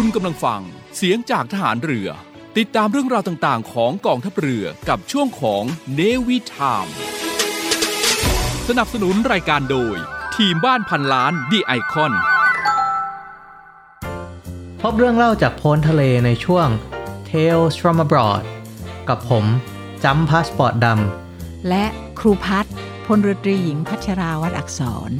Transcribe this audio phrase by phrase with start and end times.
[0.00, 0.62] คุณกำลังฟัง
[0.96, 2.08] เสียงจากทหารเรือ
[2.58, 5.62] ติดตามเรื่องราวต่างๆ ของกองทัพเรือกับช่วงของ
[5.94, 6.86] Navy Time
[8.68, 9.96] สนับสนุนรายการโดย
[10.36, 12.12] ทีมบ้านพันล้าน The iCon
[14.80, 16.68] พบเรื่องเล่าจากโพ้นทะเลในช่วง
[17.30, 18.44] Tales from abroad
[19.08, 19.44] กับผม
[20.04, 21.84] จำพาสปอร์ตดำและ
[22.18, 22.74] ครูพัฒน์
[23.06, 24.80] พลเรือตรีหญิงพัชราวัดอักษ
[25.10, 25.12] ร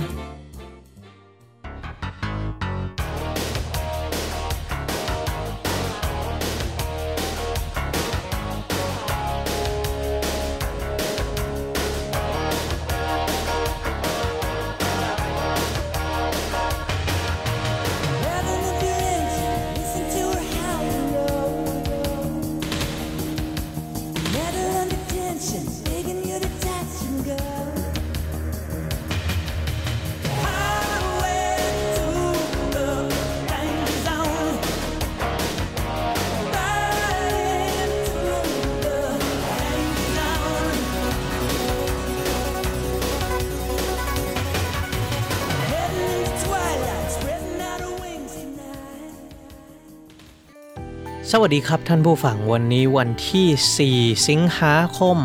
[51.43, 55.19] สวัสดีครับท่านผู้ฟังวันนี้วันที่ 4 สิงหาคม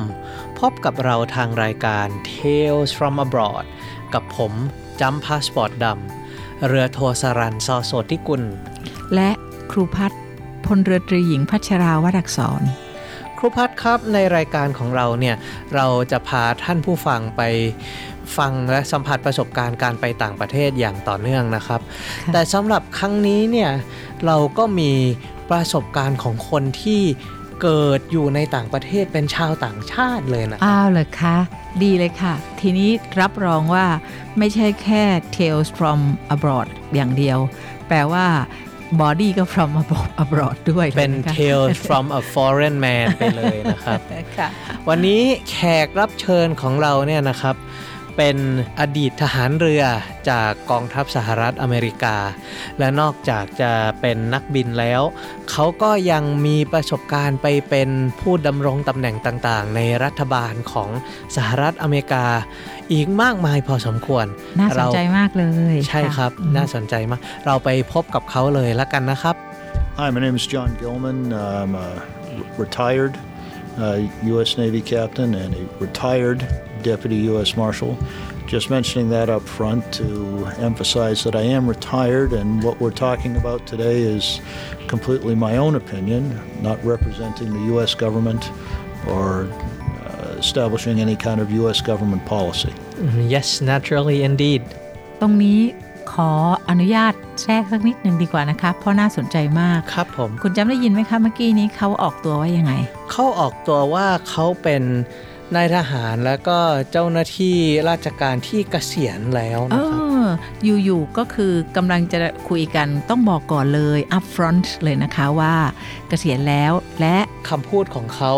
[0.59, 3.65] พบกับเราทางรายการ Tales from abroad
[4.13, 4.53] กับผม
[5.01, 8.43] จำพาสปอร์ตดำเรือโทสรันซอโสติกุล
[9.15, 9.29] และ
[9.71, 10.21] ครูพัฒน์
[10.65, 12.61] พลเรือตรีหญิงพัชราวัดอักษร
[13.37, 15.35] ครูพัฒครับในรายการของเราเนี่ย
[15.75, 17.41] เราจะพาท่านผู้ฟังไป
[18.37, 21.81] ฟังและสัมผัสประสบการณ์การไปต่างประเทศอย่างต่อเนื่องนะครับ
[22.23, 23.71] ค่ะแต่สำหรับครั้งนี้เนี่ย
[24.25, 24.91] เราก็มี
[25.49, 27.01] ประสบการณ์ของคนที่
[27.61, 31.37] เกิดอยู่ในต่างประเทศเป็นชาวต่างชาติเลยนะอ้าวเหรอคะ
[31.83, 32.89] ดีเลยค่ะ ทีนี้
[33.21, 33.85] รับรองว่า
[34.37, 35.03] ไม่ใช่แค่
[35.35, 35.99] Tales from
[36.33, 37.39] abroad อย่างเดียว
[37.87, 38.25] แปลว่า
[39.01, 39.71] body ก็ from
[40.23, 43.99] abroad ด้วย เป็นลยะคะ Tales from a foreign man ไปเลยนะครับ
[44.37, 44.49] ค่ะ
[44.89, 47.55] วันนี้แขกรับเชิญของเราเนี่ยนะครับ
[48.17, 48.37] เป็น
[48.79, 49.83] อดีตทหารเรือ
[50.29, 52.17] จากกองทัพสหรัฐอเมริกา
[52.79, 55.01] และนอกจากจะเป็นนักบินแล้ว
[55.51, 57.89] เขาก็ยังมีประสบการณ์ไปเป็น
[58.21, 60.89] ผู้ดำรงตำแหน่งต่างๆ ในรัฐบาลของ
[61.35, 62.25] สหรัฐอเมริกา
[62.93, 64.25] อีกมากมายพอสมควร
[64.59, 69.35] น่าสนใจเรมากเลย ใช่ครับอืมน่าสนใจมาก เราไปพบกับเขาเลยละกันนะครับ
[69.99, 71.19] Hi, my name is John Gilman.
[71.59, 71.89] I'm a
[72.57, 73.13] retired
[73.77, 73.99] uh,
[74.31, 74.57] U.S.
[74.57, 76.39] Navy captain and a retired
[76.82, 77.56] Deputy U.S.
[77.56, 77.98] Marshal.
[78.46, 83.36] Just mentioning that up front to emphasize that I am retired, and what we're talking
[83.36, 84.40] about today is
[84.86, 87.94] completely my own opinion, not representing the U.S.
[87.94, 88.50] government
[89.06, 89.48] or
[90.06, 91.80] uh, establishing any kind of U.S.
[91.80, 92.74] government policy.
[93.34, 94.62] Yes naturally indeed
[95.20, 95.60] ตรงนี้
[96.12, 96.30] ขอ
[96.70, 97.12] อนุญาต
[97.42, 102.72] แทรกสักนิดหนึ่งดีกว่านะคะ เพราะน่าสนใจมาก ครับผม คุณจำได้ยินไหมคะเมื่อกี้นี้เขาออกตัวว่ายังไง
[103.10, 104.82] เขาออกตัวว่าเขาเป็น
[105.55, 106.57] นายทหารแล้วก็
[106.91, 107.55] เจ้าหน้าที่
[107.89, 110.01] ราชการที่เกษียณแล้วเอนะครับ
[110.63, 115.55] ออยู่ๆก็คือกำลังจะคุยกันต้องบอกก่อนเลย up front เลยนะคะว่า
[116.09, 117.17] เกษียณแล้วและ
[117.49, 118.33] คำพูดของเขา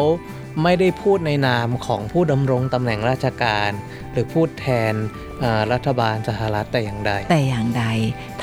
[0.63, 3.71] ไม่ได้พูดในนามของผู้ดำรงตำแหน่งราชการ
[4.11, 4.93] หรือพูดแทน
[5.39, 7.85] เอ่อรัฐบาลสหรัฐแต่อย่างใด แต่อย่างใด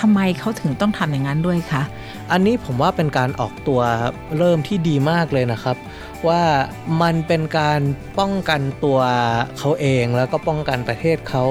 [0.00, 1.83] ทำไมเขาถึงต้องทำอย่างนั้นด้วยคะ
[2.33, 3.81] อันนี้ผมว่าเป็นการออกตัว
[4.39, 5.77] เริ่มที่ดีมากเลยนะครับ
[6.28, 6.43] ว่า
[7.03, 7.81] มันเป็นการ
[8.19, 8.99] ป้องกันตัว
[9.59, 11.44] เขาเองแล้วก็ป้องกันประเทศเขา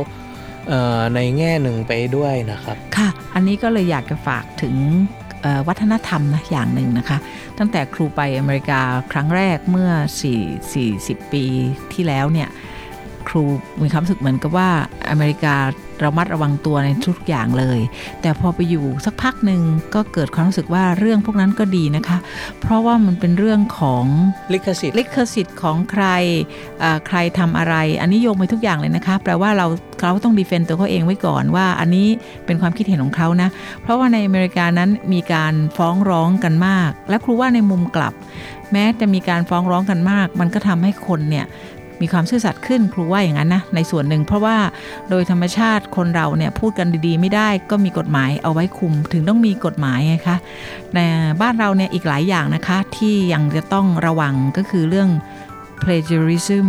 [0.68, 4.76] เในแง่หนึ่งไปด้วยนะครับ ค่ะ อันนี้ก็เลยอยากจะฝากถึง
[5.68, 7.18] วัฒนธรรมนะอย่างหนึ่งนะคะ
[7.58, 8.82] ตั้งแต่ครูไปอเมริกา
[9.12, 9.92] ครั้งแรกเมื่อ
[10.80, 11.46] 4 40 ปี
[11.94, 12.50] ที่แล้วเนี่ย
[13.30, 13.44] ครู
[13.82, 14.70] มีความรู้สึกเหมือนกับว่า
[15.10, 15.56] อเมริกา
[16.04, 17.80] ระมัดระวังตัวในทุกอย่างเลย
[18.22, 19.62] แต่พอไปอยู่สักพักหนึ่ง
[19.96, 22.18] ก็เกิดความรู้สึกว่าเรื่องพวกนั้นก็ดีนะคะ
[22.62, 24.06] เพราะว่ามันเป็นเรื่องของ
[24.54, 26.06] ลิขสิทธิ์ลิขสิทธิ์ของใคร
[26.80, 29.68] เอ่อใครทำอะไร อันนี้โยงไปทุกอย่างเลยนะคะแปลว่าเรา
[30.00, 32.08] เขาต้องดีเฟนต์ตัวเขาเองไว้ก่อนว่า อันนี้
[32.46, 33.50] เป็นความคิดเห็นของเขานะ
[33.82, 38.14] เพราะว่าในอเมริกานั้นมีการฟ้องร้องกันมาก และครูว่าในมุมกลับ
[38.72, 41.46] แม้จะมีการฟ้องร้องกันมาก มันก็ทำให้คนเนี่ย
[42.02, 44.58] มีความซื่อสัตย์ขึ้นครูว่าอย่างนั้นนะในส่วนหนึ่ง เพราะว่า
[45.10, 50.38] โดยธรรมชาติคนเราเนี่ยพูดกันดีๆ ไม่ได้ก็มีกฎหมายเอาไว้คุมถึงต้องมีกฎหมายไงคะ
[50.94, 51.00] ใน
[51.42, 55.10] บ้านเราเนี่ยอีกหลายอย่างนะคะที่ยังจะต้องระวังก็คือเรื่อง
[55.82, 56.68] plagiarism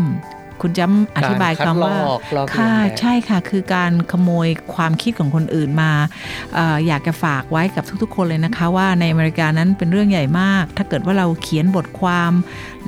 [0.62, 5.92] คุณจำอธิบายการคัดคำว่าลอกลอกเลียนค่ะแบบใช่ค่ะ คือการขโมยความคิดของคนอื่นมา
[6.54, 12.32] เอออยากจะฝากไว้กับทุก ๆ คนเลยนะคะว่าในอเมริกานั้นเป็นเรื่องใหญ่มาก ถ้าเกิดว่าเราเขียนบทความ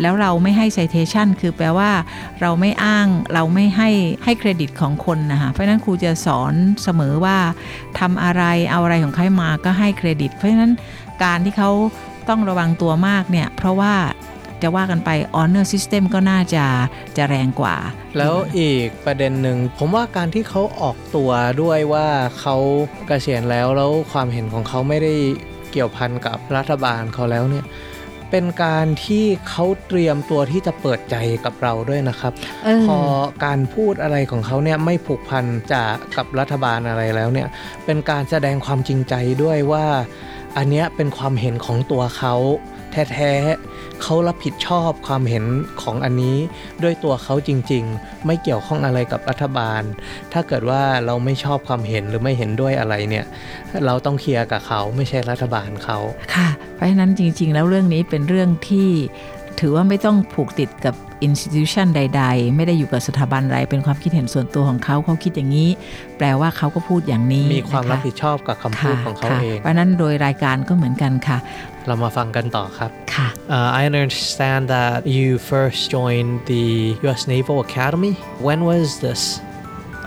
[0.00, 1.91] แล้วเราไม่ให้ citation คือแปลว่า
[2.41, 3.91] เราไม่อ้างเราไม่ให้
[4.25, 7.38] ให้เครดิตของคนนะคะเพราะฉะนั้นครูจะสอนเสมอว่า
[7.99, 10.73] ทำอะไรเอาอะไรของใครมาก็ให้เครดิต เพราะฉะนั้น
[11.25, 11.71] การที่เขา
[12.29, 13.94] ต้องระวังตัวมากเนี่ยเพราะว่า
[14.64, 16.64] จะว่ากันไป honor system ก็น่าจะ
[17.16, 17.76] จะแรงกว่า
[18.19, 21.31] แล้วอีกประเด็นหนึ่ง ผมว่าการที่เขาออกตัว
[21.62, 22.06] ด้วยว่า
[22.40, 22.56] เขา
[23.06, 25.14] เกษียณแล้วแล้วความเห็นของเขาไม่ได้
[25.72, 27.66] เกี่ยวพันกับรัฐบาลเขาแล้วเนี่ย
[28.31, 32.32] เป็นการที่เขาเตรียมตัวที่จะเปิดใจกับเราด้วยนะครับ
[32.64, 32.99] เออพอ
[33.44, 37.49] การพูดอะไรของเขาเนี่ยไม่ผูกพันจากกับรัฐบาลอะไรแล้วเนี่ย
[37.84, 39.87] เป็นการแสดงความจริงใจด้วยว่า
[40.56, 42.34] อันเนี้ยเป็นความเห็นของตัวเขา
[43.12, 45.44] แท้ๆเขารับผิดชอบความเห็น
[45.82, 46.37] ของอันนี้
[46.82, 49.82] ด้วยตัวเขาจริง ๆ ไม่เกี่ยวข้องอะไรกับรัฐบาล
[50.32, 53.25] ถ้าเกิดว่าเราไม่ชอบความเห็นหรือไม่เห็นด้วยอะไรเนี่ย
[53.87, 55.99] เราต้องเคลียร์กับเขาไม่ใช่รัฐบาลเขา
[56.35, 58.88] ค่ะ เพราะฉะนั้นจริง ๆ แล้วเรื่องนี้เป็นเรื่องที่
[59.61, 60.94] ถือว่าไม่ต้องผูกติดกับ
[61.26, 65.69] institution ใด ๆ ไม่ได้อยู่กับสถาบันใดเป็นความคิดเห็นส่วนตัวของเขาเขาคิดอย่างนี้
[66.19, 71.38] แปลว่าเขาก็พูดอย่างนี้ มีความรับผิดชอบกับคำพูค่ะดของเขาค่ะเองเพราะฉะนั้นโดยรายการก็เหมือนกันค่ะ
[71.88, 76.66] เรามาฟังกันต่อครับ ค่ะ Uh, I understand that you first joined the
[77.06, 77.22] U.S.
[77.34, 78.13] Naval Academy.
[78.48, 79.22] When was this?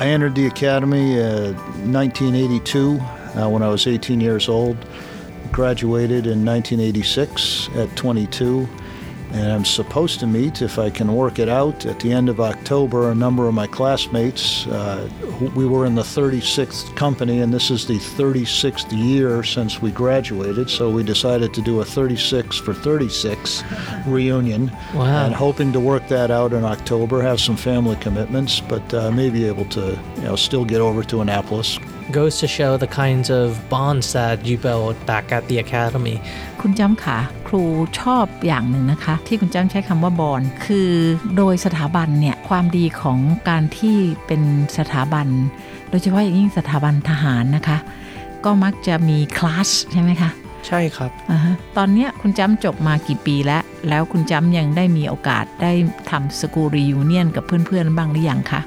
[0.02, 1.52] I entered the academy uh,
[1.90, 4.76] 1982 uh, when I was 18 years old.
[5.58, 8.68] Graduated in 1986 at 22.
[9.31, 12.39] And I'm supposed to meet, if I can work it out, at the end of
[12.39, 14.65] October, a number of my classmates.
[14.67, 15.09] Uh,
[15.53, 20.69] we were in the 36th company, and this is the 36th year since we graduated.
[20.69, 23.63] So we decided to do a 36 for 36
[24.07, 24.71] reunion.
[24.93, 25.25] Wow.
[25.25, 29.29] And hoping to work that out in October, have some family commitments, but uh, may
[29.29, 31.79] be able to, you know, still get over to Annapolis.
[32.09, 36.15] Goes to show the kinds of bonds that you built back at the academy.
[36.61, 37.17] คุณจ้ำค่ะ
[37.47, 37.63] ครู
[37.99, 40.89] ชอบอย่างหนึ่งนะคะ ที่คุณจ้ำใช้คำว่าบอลคือ
[41.37, 43.19] โดยสถาบันเนี่ย ความดีของ
[43.49, 44.41] การที่เป็น
[44.77, 45.27] สถาบัน
[45.89, 47.77] โดยเฉพาะอย่างยิ่งสถาบันทหารนะคะ
[48.45, 50.29] ก็มักจะมีคลาสใช่ไหมคะ
[50.67, 55.73] ใช่ครับอ่าฮะตอนเนี้ยคุณจ้ำจบมากี่ปีแล้ว แล้วคุณจ้ำยังได้มีโอกาสได้
[56.09, 58.61] ทำสกูรียูเนียนกับเพื่อนๆ บ้างหรือยังคะ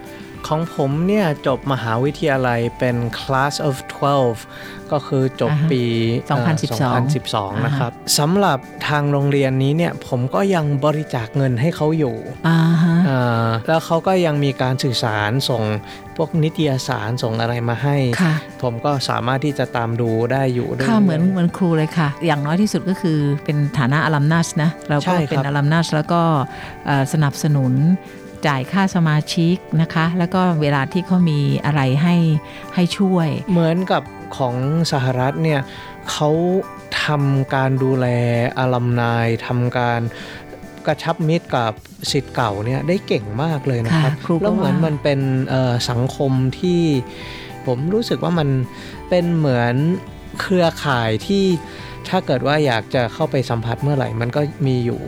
[0.48, 3.74] ของผมเนี่ยจบมหาวิทยาลัยเป็น class of
[4.30, 5.82] 12 ก็คือจบอ่าฮะปี
[6.26, 6.44] เอ่อ
[7.00, 8.58] 2012 2012 นะครับสำหรับ
[8.88, 12.16] ทางโรงเรียนนี้เนี่ยผมก็ยังบริจาคเงินให้เขาอยู่
[12.48, 15.62] อ่าฮะอ่าแล้วเขาก็ยังมีการสื่อสารส่ง
[16.16, 26.20] พวกนิตยสารส่งอะไรมาให้ค่ะผมก็สามารถที่จะตามดูได้อยู่ด้วยค่ะเหมือนเหมือนครูเลยค่ะ อย่างน้อยที่สุดก็คือเป็นฐานะอลัมนัสนะ เราใช่ก็ครับเป็นอลัมนัสแล้วก็
[26.86, 27.72] เอ่อสนับสนุน
[28.46, 32.16] จ่ายค่าสมาชิกนะคะ แล้วก็เวลาที่เขามีอะไรให้
[32.74, 34.02] ให้ช่วย เหมือนกับ
[34.36, 34.54] ของ
[34.92, 35.60] สหรัฐเนี่ย
[36.10, 36.30] เขา
[37.04, 38.06] ทำการดูแล
[38.58, 40.00] อลัมนายทำการ
[40.86, 41.72] กระชับมิตรกับ
[42.12, 45.20] สิทธิ์เก่าเนี่ยได้เก่งมากเลยนะครับค่ะครูก็แล้วเหมือนว่ามัมันเป็น
[45.50, 46.82] เอ่อสังคมที่
[47.66, 48.48] ผมรู้สึกว่ามัน
[49.08, 49.74] เป็นเหมือน
[50.40, 51.44] เครือข่ายที่
[52.08, 55.00] ถ้าเกิดว่าอยากจะเข้าไปสัมผัสเมื่อไหร่ มันก็มีอยู่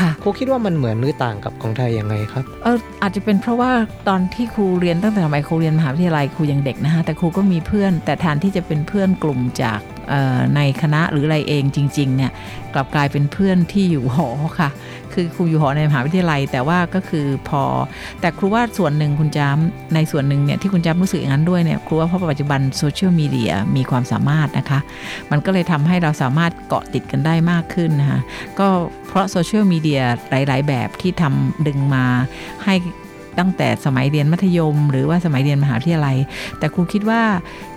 [0.00, 3.70] ค่ะครูคิดว่ามันเหมือนหรือต่างกับของไทยยังไงครับเอออาจจะเป็นเพราะว่า
[4.08, 12.32] ตอนที่ครูเรียนตั้งแต่สมัยครูเรียนมหาวิทยาลัยครูยังเด็กนะคะแต่ครูก็มีเพื่อน แต่แทนที่จะเป็นเพื่อนกลุ่มจากเอ่อในคณะหรืออะไรเองจริงๆเนี่ย
[12.74, 14.70] กลับกลายเป็นเพื่อนที่อยู่หอค่ะ
[15.14, 17.62] คือครูอยู่หอในมหาวิทยาลัย แต่ว่าก็คือพอ
[18.20, 24.78] แต่ครูว่าส่วนหนึ่งคุณจ้ำในส่วนหนึ่งเนี่ยที่คุณจ้ำรู้สึกอย่างนั้นด้วยเนี่ยครูว่าเพราะปัจจุบันโซเชียลมีเดียมีความสามารถนะคะ
[25.30, 28.20] มันก็เลยทำให้เราสามารถเกาะติดกันได้มากขึ้นนะคะ
[28.58, 28.68] ก็
[29.08, 32.04] เพราะโซเชียลมีเดียหลาย ๆ แบบที่ทำดึงมา
[32.64, 32.74] ให้
[33.40, 36.16] ตั้งแต่สมัยเรียนมัธยม หรือว่าสมัยเรียนมหาวิทยาลัย
[36.58, 37.22] แต่ครูคิดว่า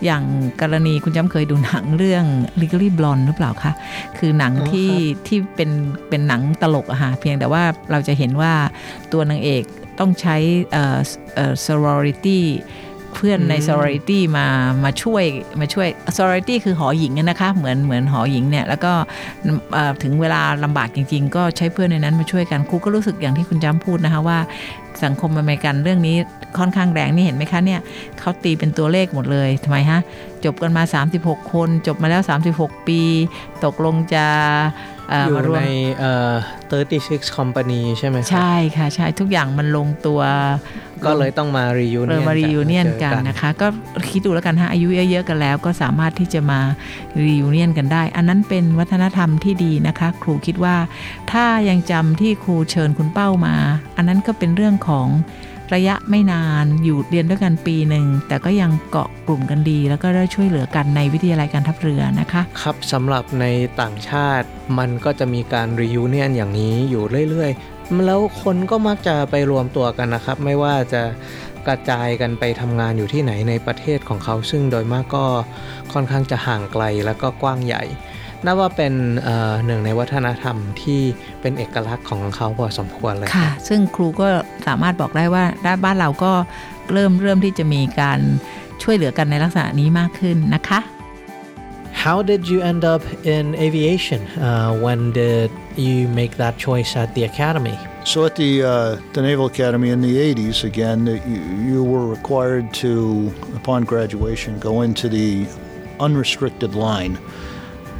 [0.05, 0.23] อย่าง
[0.61, 2.25] กรณีคุณจ้ำเคยดูหนังเรื่อง
[2.61, 3.73] Legally Blonde หรือเปล่าคะ
[4.17, 5.69] คือหนังอ๋อที่ครับที่เป็น
[6.09, 8.53] เป็นหนังตลกอะค่ะเพียงแต่ว่าเราจะเห็นว่า
[9.11, 9.63] ตัวนางเอก
[9.99, 10.35] ต้องใช้
[10.71, 10.99] เอ่อ
[11.35, 12.39] เอ่อ sorority
[13.15, 14.47] เพื่อนใน sorority มา
[14.83, 15.23] มาช่วย
[15.59, 18.91] มาช่วย sorority คือหอหญิงอะนะคะเหมือนเหมือนหอหญิงเนี่ยแล้วก็
[19.73, 24.37] เอ่อถึงเวลาลำบากจริง ๆ ก็ใช้เพื่อนในนั้นมาช่วยกันครูก็รู้สึกอย่างที่คุณจ้ำพูดนะคะว่า
[25.03, 26.15] สังคมอเมริกันเรื่องนี้
[26.57, 27.79] ค่อนข้างแรงนี่เห็นไหมคะเนี่ย
[28.19, 29.99] เขาตีเป็นตัวเลขหมดเลยทำไมฮะ
[30.45, 30.83] จบกันมา
[31.19, 32.21] 36 คน จบมาแล้ว
[32.55, 33.01] 36 ปี
[33.65, 34.25] ตกลงจะ
[35.09, 35.65] เอ่ออยู่มารวมใน
[35.99, 36.33] เอ่อ
[36.81, 40.21] 36 company ใช่ไหมครับใช่ค่ะ ใช่ทุกอย่างมันลงตัว
[41.07, 43.67] ก็เลยต้องมาเอ reunion อมารีกัยูเนียนมาจอกันนะคะ ก็
[44.11, 46.59] คิดดูแล้วกันฮะอายุเยอะๆกันแล้ว ก็สามารถที่จะมา
[47.23, 50.75] รียูเนียนกันได้ อันนั้นเป็นวัฒนธรรมที่ดีนะคะ ครูคิดว่า
[51.31, 53.55] ถ้ายังจำที่ครูเชิญคุณเป้ามา
[53.97, 55.09] อันนั้นก็เป็นเรื่องของ
[55.75, 63.45] ระยะไม่นานอยู่เรียนด้วยกันปีหนึ่ง แต่ก็ยังเกาะกลุ่มกันดี แล้วก็ได้ช่วยเหลือกันในวิทยาลัยการทัพเรือนะคะ ครับสำหรับใน
[63.81, 64.47] ต่างชาติ
[64.79, 67.72] มันก็จะมีการ reunion อย่างนี้อยู่เรื่อย ๆ
[68.05, 71.01] แล้วคนก็มักจะไปรวมตัวกันนะครับ ไม่ว่าจะ
[71.67, 75.25] กระจายกันไปทำงานอยู่ที่ไหนในประเทศของเขา ซึ่งโดยมากก็
[75.93, 77.83] ค่อนข้างจะห่างไกลแล้วก็กว้างใหญ่
[78.45, 78.93] นับว่าเป็น
[79.65, 81.01] หนึ่งในวัฒนธรรมที่
[81.41, 84.27] เป็นเอกลักษณ์ของเขาพอสมควรเลยค่ะ ซึ่งครูก็
[84.67, 86.31] สามารถบอกได้ว่าด้านบ้านเราก็
[86.93, 88.19] เริ่มเริ่มที่จะมีการ
[88.83, 90.79] ช่วยเหลือกันในลักษณะนี้มากขึ้นนะคะ
[92.03, 94.27] How did you end up in aviation?
[94.37, 97.79] Uh, when did you make that choice at the academy?
[98.03, 102.73] So at the uh, the Naval Academy in the 80s, again, you, you were required
[102.73, 105.47] to, upon graduation, go into the
[106.01, 107.17] unrestricted line.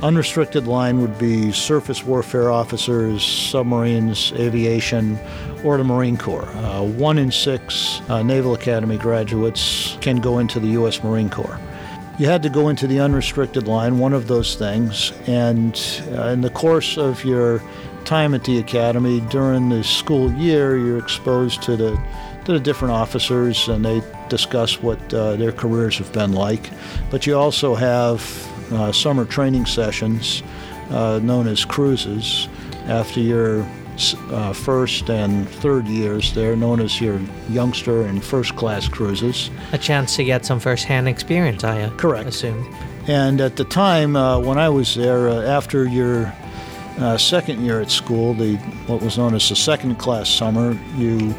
[0.01, 5.17] Unrestricted line would be surface warfare officers, submarines, aviation,
[5.63, 6.49] or the Marine Corps.
[6.57, 11.01] Uh, one in six uh, Naval Academy graduates can go into the U.S.
[11.05, 11.57] Marine Corps.
[12.19, 15.75] You had to go into the unrestricted line, one of those things, and
[16.11, 17.61] uh, in the course of your
[18.05, 21.99] time at the academy during the school year, you're exposed to the
[22.45, 26.69] to the different officers, and they discuss what uh, their careers have been like.
[27.09, 28.21] But you also have
[28.73, 30.43] uh, summer training sessions
[30.89, 32.47] uh, known as cruises
[32.87, 33.65] after your
[34.31, 37.19] uh, first and third years there, known as your
[37.49, 39.49] youngster and first class cruises.
[39.71, 42.27] A chance to get some first hand experience, I Correct.
[42.27, 42.65] assume.
[43.07, 46.33] And at the time uh, when I was there, uh, after your
[46.99, 48.55] uh, second year at school, the
[48.87, 51.33] what was known as the second class summer, you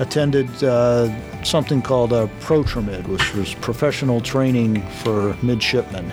[0.00, 1.08] attended uh,
[1.44, 6.10] something called a ProTramid, which was professional training for midshipmen.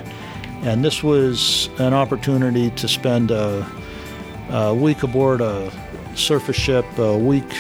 [0.62, 3.66] And this was an opportunity to spend a,
[4.50, 5.72] a week aboard a
[6.16, 7.56] surface ship, a week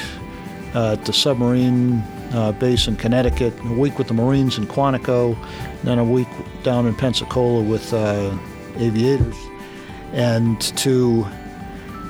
[0.75, 2.03] uh, at the submarine
[2.33, 5.37] uh, base in Connecticut, a week with the Marines in Quantico,
[5.83, 6.27] then a week
[6.63, 8.37] down in Pensacola with uh,
[8.77, 9.35] aviators,
[10.13, 11.25] and to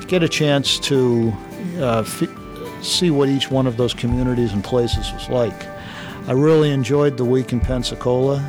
[0.06, 1.32] get a chance to
[1.78, 2.22] f-
[2.82, 5.66] see what each one of those communities and places was like.
[6.26, 8.44] I really enjoyed the week in Pensacola.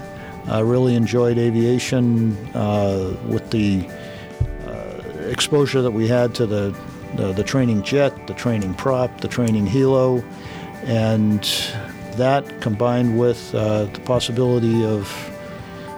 [0.48, 3.88] I really enjoyed aviation uh, with the
[5.30, 6.76] exposure that we had to the,
[7.16, 10.24] the, the training jet, the training prop, the training helo,
[10.84, 11.44] and
[12.18, 15.12] that combined with uh, the possibility of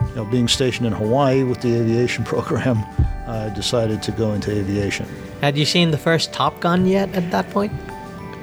[0.09, 2.77] you know, being stationed in Hawaii with the aviation program,
[3.27, 5.07] I decided to go into aviation.
[5.41, 7.71] Had you seen the first Top Gun yet at that point?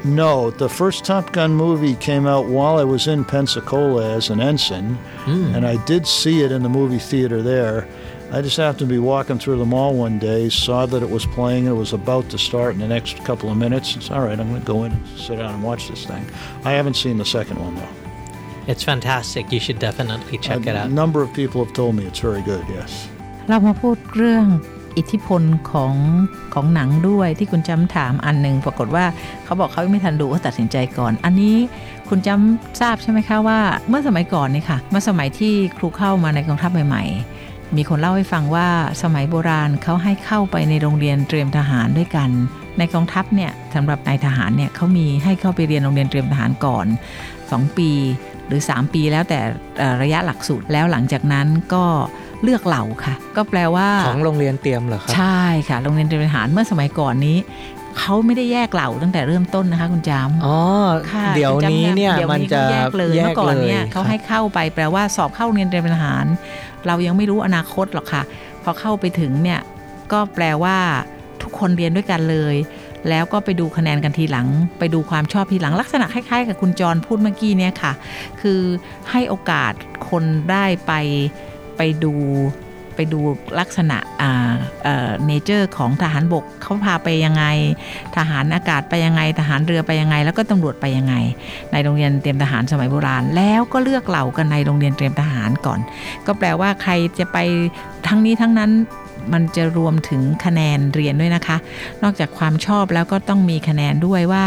[0.04, 4.40] No, the first Top Gun movie came out while I was in Pensacola as an
[4.40, 7.88] ensign, and I did see it in the movie theater there.
[8.31, 11.25] I just happened to be walking through the mall one day, saw that it was
[11.37, 13.95] playing, and it was about to start in the next couple of minutes.
[13.95, 16.25] It's all right, I'm going to go in and sit down and watch this thing.
[16.69, 17.93] I haven't seen the second one, though.
[18.71, 19.51] It's fantastic.
[19.51, 20.91] You should definitely check it a out.
[20.91, 22.91] number of people have told me it's very good, yes.
[23.49, 24.45] เรามาพูดเรื่อง
[24.97, 25.41] อิทธิพล
[25.71, 25.93] ของ
[26.53, 29.05] ของหนังด้วยที่คุณจำถามอันหนึ่งปรากฏว่า
[29.45, 31.55] เขาบอกเขาไม่ทันดูก็ตัดสินใจก่อน อันนี้
[32.09, 37.03] คุณจำทราบใช่ไหมคะว่าเมื่อสมัยก่อนนี่ค่ะเมื่อสมัยที่ครูเข้ามาในกองทัพใหม่
[37.35, 38.68] ๆ มีคนเล่าให้ฟังว่า
[39.02, 42.30] สมัยโบราณเขาให้เข้าไปในโรงเรียนเตรียมทหารด้วยกัน
[42.78, 46.86] ในกองทัพเนี่ยสำหรับนายทหารเนี่ยเขามีให้เข้าไปเรียนโรงเรียนเตรียมทหารก่อน
[47.32, 47.90] 2 ปี
[48.46, 49.40] หรือ 3 ปีแล้วแต่
[49.78, 51.84] เอ่อระยะหลักสูตรแล้วหลังจากนั้นก็
[52.42, 57.38] เลือกเหล่าค่ะ ก็แปลว่าของโรงเรียนเตรียมเหรอครับใช่ค่ะโรงเรียนเตรียมทหารเมื่อสมัยก่อนนี้
[57.98, 60.58] เขาไม่ได้แยกเหล่าตั้งแต่เริ่มต้นนะคะคุณจามอ๋อ
[61.12, 66.26] ค่ะเดี๋ยวนี้เนี่ยดี๋วมันจะก็แยกเลยเมื่อก่อนเนี่ยเขาให้ครับเข้าไปแปลว่าสอบเข้าโรงเรียนเตรียมทหาร
[66.88, 68.22] เรายังไม่รู้อนาคตหรอกค่ะ
[68.62, 69.60] พอเข้าไปถึงเนี่ย
[70.12, 70.76] ก็แปลว่า
[71.42, 72.56] ทุกคนเรียนด้วยกันเลย
[73.08, 74.46] แล้วก็ไปดูคะแนนกันทีหลัง
[74.78, 77.92] ไปดูความชอบทีหลังลักษณะคล้ายๆ กับคุณจรพูดเมื่อกี้เนี่ยค่ะ
[78.40, 78.60] คือ
[79.10, 79.72] ให้โอกาส
[80.08, 80.92] คนได้ไป
[81.76, 82.14] ไปดู
[82.98, 83.20] ไปดู
[83.60, 87.44] ลักษณะเอ่อเนเจอร์ของทหารบกเขาพาไปยังไง
[88.16, 91.14] ทหารอากาศไปยังไง ทหารเรือไปยังไง แล้วก็ตำรวจไปยังไง
[91.72, 95.80] ในโรงเรียนเตรียมทหารสมัยโบราณ แล้วก็เลือกเหล่ากันในโรงเรียนเตรียมทหารก่อน
[96.26, 97.38] ก็แปลว่าใครจะไป
[98.06, 98.70] ทั้งนี้ทั้งนั้น
[99.32, 101.56] มันจะรวมถึงคะแนนเรียนด้วยนะคะ
[102.02, 104.46] นอกจากความชอบแล้วก็ต้องมีคะแนนด้วยว่า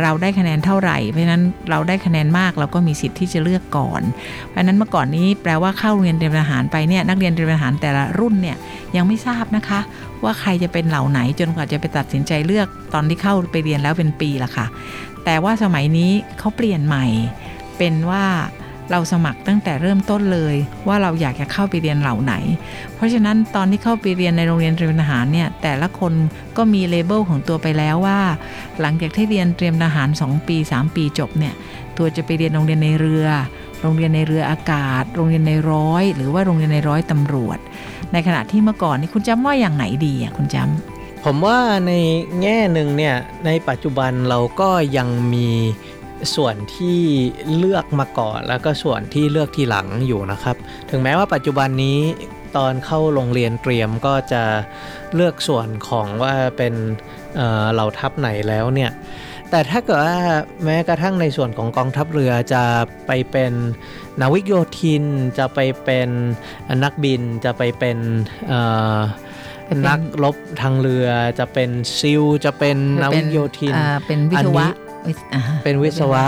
[0.00, 4.02] เราได้คะแนนเท่าไหร่ เพราะนั้นเราได้คะแนนมากเราก็มีสิทธิ์ที่จะเลือกก่อน
[4.48, 8.56] เพราะนั้นเมื่อก่อนนี้แปลว่าเข้าเรียนเตรียมทหารไปเนี่ยนักเรียนเตรียมทหารแต่ละรุ่นเนี่ย
[8.96, 9.80] ยังไม่ทราบนะคะ
[10.24, 14.66] ว่าใครจะเป็นเหล่าไหนจนกว่าจะไปตัดสินใจเลือกตอนที่เข้าไปเรียนแล้วเป็นปีละค่ะ
[15.24, 17.06] แต่ว่าสมัยนี้เขาเปลี่ยนใหม่
[17.78, 18.24] เป็นว่า
[18.90, 20.54] เราสมัครตั้งแต่เริ่มต้นเลย
[20.88, 22.34] ว่าเราอยากจะเข้าไปเรียนเหล่าไหน
[22.94, 26.12] เพราะฉะนั้นตอนที่เข้าไปเรียนในโรงเรียนเตรียมทหารเนี่ยแต่ละคน
[26.56, 28.20] ก็มีเลเบลของตัวไปแล้วว่า
[28.80, 31.54] หลังจากที่เรียนเตรียมทหาร 2 ปี 3 ปีจบเนี่ย
[31.96, 33.26] ตัวจะไปเรียนโรงเรียนในเรือ
[33.82, 37.58] โรงเรียนในเรืออากาศ โรงเรียนในร้อย หรือว่าโรงเรียนในร้อยตำรวจ
[38.12, 41.92] ในขณะที่เมื่อก่อนนี่คุณจำว่าอย่างไหนดีอะคุณจำผมว่าใน
[42.42, 43.14] แง่หนึ่งเนี่ย
[43.46, 45.48] ในปัจจุบันเราก็ยังมี
[46.36, 46.98] ส่วนที่
[47.56, 50.56] เลือกมาก่อน แล้วก็ส่วนที่เลือกทีหลังอยู่นะครับ
[50.90, 51.98] ถึงแม้ว่าปัจจุบันนี้
[52.56, 54.42] ตอนเข้าโรงเรียนเตรียมก็จะ
[55.14, 56.74] เลือกส่วนของว่าเป็น
[57.36, 58.90] เอ่อเหล่าทัพไหนแล้วเนี่ย
[59.50, 60.18] แต่ถ้าเกิดว่า
[60.64, 62.64] แม้กระทั่งในส่วนของกองทัพเรือจะ
[63.06, 63.52] ไปเป็น
[64.20, 65.04] นาวิกโยธิน
[65.38, 66.08] จะไปเป็น
[66.84, 67.98] นักบินจะไปเป็น
[68.48, 68.60] เอ่
[68.96, 68.98] อ
[69.66, 71.08] เป็นนักรบทางเรือ
[71.38, 74.89] จะเป็นซิลจะเป็นนาวิกโยธินอ่าเป็นวิศวะวิศอ่าฮะ
[75.64, 76.26] เป็นวิศวะ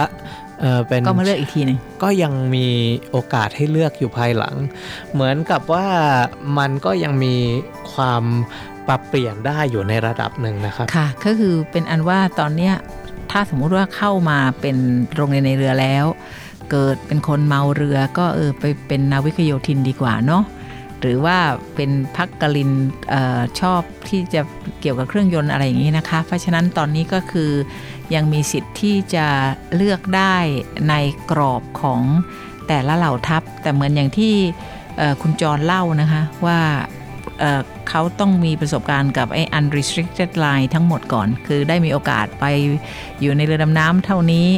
[0.61, 2.67] เอ่อเป็นก็มาเลือกอีกทีหนึ่งก็ยังมี
[3.11, 4.57] โอกาสให้เลือกอยู่ภายหลัง
[5.13, 5.87] เหมือนกับว่า
[6.59, 7.35] มันก็ยังมี
[7.93, 8.25] ความ
[8.89, 12.75] ปรับเปลี่ยนได้อยู่ในระดับหนึ่งนะครับค่ะ ก็คือเป็นอันว่าตอนเนี้ย
[13.31, 14.77] ถ้าสมมุติว่าเข้ามาเป็น
[15.15, 16.07] โรงเรียนในเรือแล้ว
[16.71, 20.45] เกิดเป็นคนเมาเรือก็เออไปเป็นนาวิกโยธินดีกว่าเนาะ
[21.01, 21.39] หรือว่า
[21.75, 22.71] เป็นพักกลิน
[23.11, 24.43] เออชอบที่จะ
[24.81, 27.51] เกี่ยวกับเครื่องยนต์อะไรอย่างนี้นะคะ เพราะฉะนั้นตอนนี้ก็คือ
[28.15, 29.27] ยังมีสิทธิ์ที่จะ
[29.77, 30.37] เลือกได้
[30.89, 30.95] ใน
[31.31, 32.03] กรอบของ
[32.69, 34.35] แต่ละเหล่าทัพ แต่เหมือนอย่างที่
[34.99, 36.59] เอ่อคุณจรเล่านะคะว่า
[37.41, 42.45] เอ่อเขาต้องมีประสบการณ์กับไอ้ unrestricted line ทั้งหมดก่อน คือได้มีโอกาสไป
[43.21, 44.49] อยู่ในเรือดำน้ำเท่านี้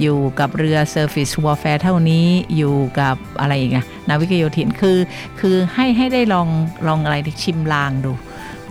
[0.00, 4.98] อยู่กับเรือ surface warfare เท่านี้อยู่กับอะไรอีกอะนาวิกโยธินคือ
[5.40, 6.48] คือให้ให้ได้ลอง
[6.88, 8.12] ลองอะไรที่ชิมลางดู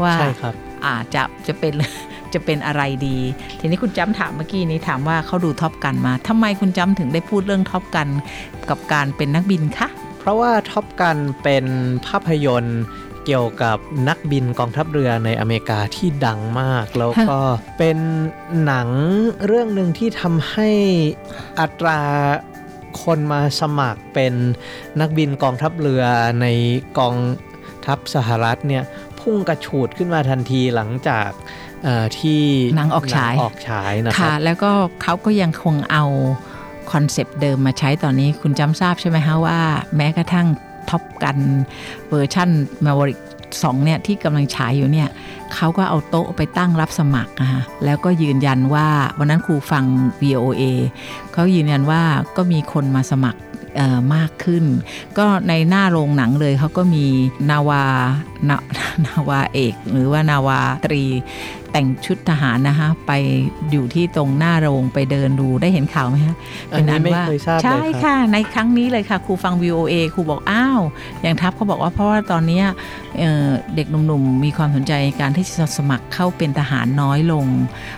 [0.02, 0.54] ว่าใช่ครับ
[0.86, 1.74] อาจจะจะเป็น
[2.34, 3.18] จะเป็นอะไรดี
[3.60, 8.08] ทีนี้คุณจำถามเมื่อกี้นี้ถามว่าเขาดู Top Gun มาทำไมคุณจำถึงได้พูดเรื่อง Top Gun
[8.70, 9.88] กับการเป็นนักบินคะ
[10.20, 11.66] เพราะว่า Top Gun เป็น
[12.08, 12.82] ภาพยนตร์
[13.26, 13.78] เกี่ยวกับ
[14.10, 17.40] นักบินกองทัพเรือในอเมริกาที่ดังมาก แล้วก็
[17.80, 17.98] เป็น
[18.66, 18.90] หนัง
[19.46, 20.70] เรื่องหนึ่งที่ทำให้
[21.60, 22.00] อัตรา
[23.04, 24.34] คนมาสมัครเป็น
[25.00, 26.04] นักบินกองทัพเรือ
[26.42, 26.46] ใน
[27.00, 27.16] กอง
[27.86, 28.84] ทัพสหรัฐเนี่ย
[29.20, 31.30] พุ่งกระฉูดขึ้นมาทันทีหลังจาก
[32.20, 32.42] ที่
[32.76, 34.72] หนังออกฉายหนังออกฉายนะคค่ะรับแล้วก็
[35.02, 36.06] เขาก็ยังคงเอา
[36.92, 39.60] concept เดิมมาใช้ตอนนี้คุณจำทราบใช่ไหมคะว่า
[39.96, 40.48] แม้กระทั่ง
[40.90, 41.38] Top Gun
[42.10, 42.50] เวอร์ชั่น
[42.86, 43.20] Maverick
[43.64, 45.10] สองเนี่ยที่กำลังฉายอยู่เนี่ย
[45.54, 49.84] เขาก็เอาโต๊ะไปตั้งรับสมัครนะคะแล้วก็ยืนยันว่าวันนั้นครูฟัง
[50.22, 50.64] VOA
[51.34, 52.02] เขายืนยันว่า
[52.38, 53.40] ก็มีคนมาสมัคร
[53.78, 54.64] เอ่อมากขึ้น
[55.18, 57.06] ก็ในหน้าโรงหนังเลยเขาก็มี
[57.50, 57.84] นาวา
[58.50, 58.58] นา
[59.06, 61.04] นาวาเอก หรือว่านาวาตรี
[61.74, 63.12] แต่งชุดทหารนะคะไป
[63.72, 66.36] อยู่ที่ตรงหน้าโรงไปเดินดูได้เห็นข่าวไหมคะ
[66.72, 70.80] อันนี้ไม่เคยทราบเลยใช่ครับค่ะ ในครั้งนี้เลยค่ะครูฟัง VOA ครูบอกอ้าว
[71.22, 72.66] อย่างทัพเขาบอกว่าเพราะว่าตอนเนี้ย
[73.18, 77.46] เอ่อเด็กหนุ่มๆมีความสนใจในการที่จะสมัครเข้าเป็นทหารน้อยลง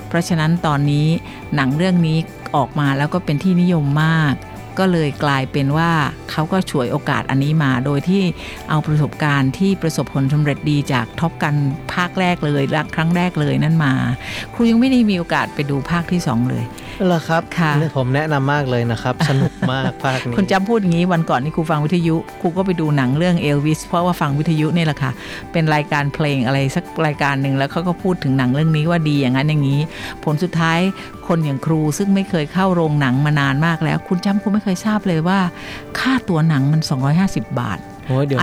[0.07, 1.07] เพราะฉะนั้นตอนนี้
[1.55, 2.17] หนังเรื่องนี้
[2.55, 4.33] ออกมาแล้วก็เป็นที่นิยมมาก
[4.79, 5.91] ก็เลยกลายเป็นว่า
[6.31, 8.23] เขาก็ฉวยโอกาสอันนี้มา โดยที่
[8.69, 11.55] เอาประสบการณ์ที่ประสบผลสำเร็จดีจากท็อปกัน
[11.93, 13.93] ภาคแรกเลยและครั้งแรกเลยนั่นมา
[14.53, 16.63] ครูยังไม่ได้มีโอกาสไปดูภาคที่สองเลย
[17.03, 25.11] เหรอครับค่ะ ผมแนะนำมากเลยนะครับ สนุกมากภาคนี้คุณจำพูดอย่างนี้วันก่อนที่ครูฟังวิทยุครูก็ไปดูหนังเรื่องเอลวิสเพราะว่าฟังวิทยุนี่แหละค่ะ
[25.51, 29.79] เป็นรายการเพลงอะไรสักรายการหนึ่งแล้วเขาก็พูดถึงหนังเรื่องนี้ว่าดีอย่างนั้นอย่างนี้
[30.23, 30.79] ผลสุดท้าย
[31.27, 35.39] คนอย่างครูซึ่งไม่เคยเข้าโรงหนังมานานมากแล้ว คุณจำครูไม่เคยทราบเลยว่า
[35.99, 36.81] ค่าตัวหนังมัน
[37.15, 37.94] 250 บาทโอ้ยเดี๋ยวนี้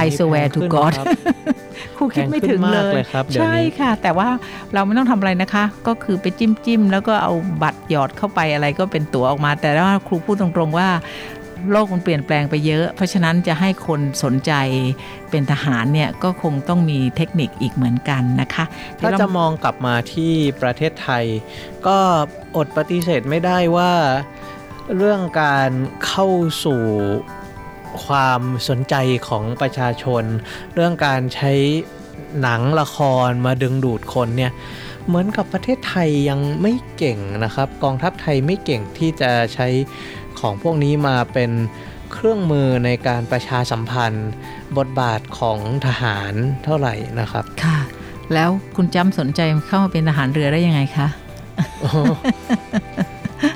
[0.04, 1.06] I swear แพง to ขึ้น God นะครับ
[1.96, 4.28] ครูคิดไม่ถึงแพงขึ้นเลมากยเลยครับเดี๋ยวนี้ใช่ค่ะ แต่ว่า
[4.74, 10.88] เราไม่ต้องทำอะไรนะคะ ก็คือไปจิ้มจิ้มแล้วก็เอาบัตรหยอดเข้าไปอะไรก็เป็นตั๋วออกมา แต่ว่าครูพูดตรงๆว่า
[11.70, 14.52] โลกมันเปลี่ยนแปลงไปเยอะ เพราะฉะนั้นจะให้คนสนใจ
[15.30, 18.64] เป็นทหารเนี่ยก็คงต้องมีเทคนิคอีกเหมือนกันนะคะ
[18.98, 21.24] ถ้าเดี๋ยวจะเรามองกลับมาที่ประเทศไทย
[21.86, 21.96] ก็
[22.56, 23.92] อดปฏิเสธไม่ได้ว่า
[24.96, 25.70] เรื่องการ
[26.06, 26.26] เข้า
[26.64, 26.82] สู่
[28.06, 28.94] ความสนใจ
[29.28, 30.24] ของประชาชน
[30.74, 31.52] เรื่องการใช้
[32.40, 34.52] หนังละครมาดึงดูดคนเนี่ย
[35.06, 39.68] เหมือนกับประเทศไทยยังไม่เก่งนะครับ กองทัพไทยไม่เก่งที่จะใช้
[40.40, 41.50] ของพวกนี้มาเป็น
[42.12, 44.30] เครื่องมือในการประชาสัมพันธ์
[44.78, 46.32] บทบาทของทหาร
[46.64, 47.78] เท่าไหร่นะครับค่ะ
[48.34, 51.06] แล้วคุณจำสนใจเข้ามาเป็นทหารเรือได้ยังไงคะ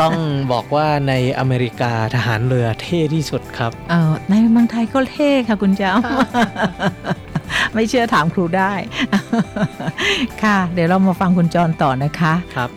[0.02, 0.14] ต้อง
[0.52, 8.72] บอกว่าในอเมริกาทหารเรือเท่ที่สุดครับเออในเมืองไทยก็เท่ค่ะคุณจำไม่เชื่อถามครูได้
[10.42, 12.70] ค่ะ เดี๋ยวเรามาฟังคุณจรต่อนะคะ ครับ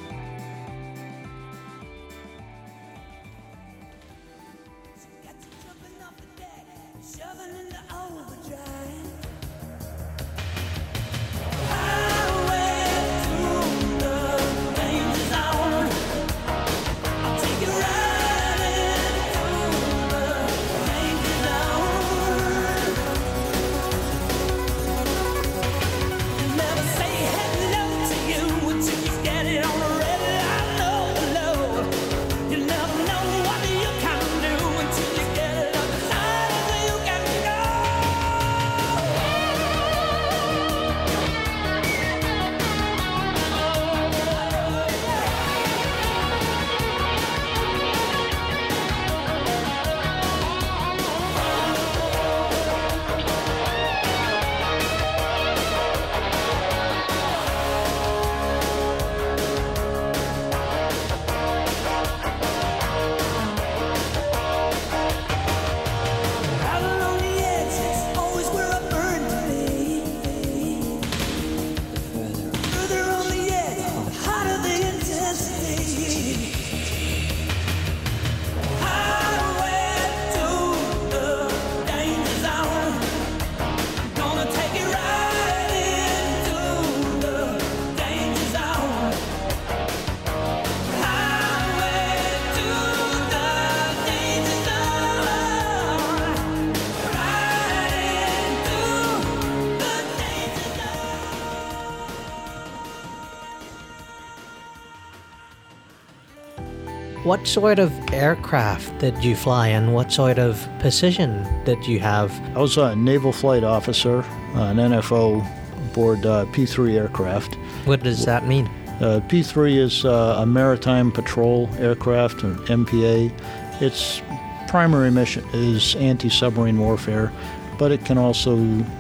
[107.30, 112.32] What sort of aircraft did you fly and what sort of position did you have?
[112.58, 114.24] I was a naval flight officer,
[114.56, 115.46] uh, an NFO
[115.92, 117.54] aboard uh, P 3 aircraft.
[117.86, 118.66] What does that mean?
[119.00, 123.32] Uh, P 3 is uh, a maritime patrol aircraft, or MPA.
[123.80, 124.24] Its
[124.68, 127.32] primary mission is anti submarine warfare,
[127.78, 128.58] but it can also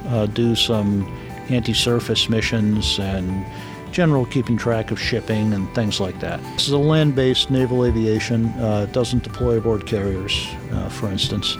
[0.09, 1.03] uh, do some
[1.49, 3.43] anti surface missions and
[3.91, 6.41] general keeping track of shipping and things like that.
[6.53, 11.07] This is a land based naval aviation, uh, it doesn't deploy aboard carriers, uh, for
[11.07, 11.57] instance,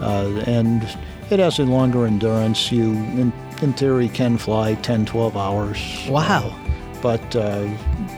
[0.00, 0.82] uh, and
[1.30, 2.70] it has a longer endurance.
[2.70, 6.06] You, in, in theory, can fly 10, 12 hours.
[6.08, 6.48] Wow.
[6.48, 6.62] Uh,
[7.02, 7.68] but uh,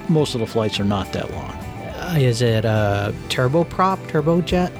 [0.08, 1.50] most of the flights are not that long.
[1.50, 4.70] Uh, is it a turboprop, turbojet?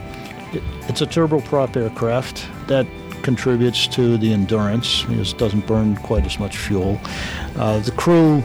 [0.88, 2.86] It's a turboprop aircraft that
[3.22, 7.00] contributes to the endurance because it doesn't burn quite as much fuel.
[7.56, 8.44] Uh, the crew,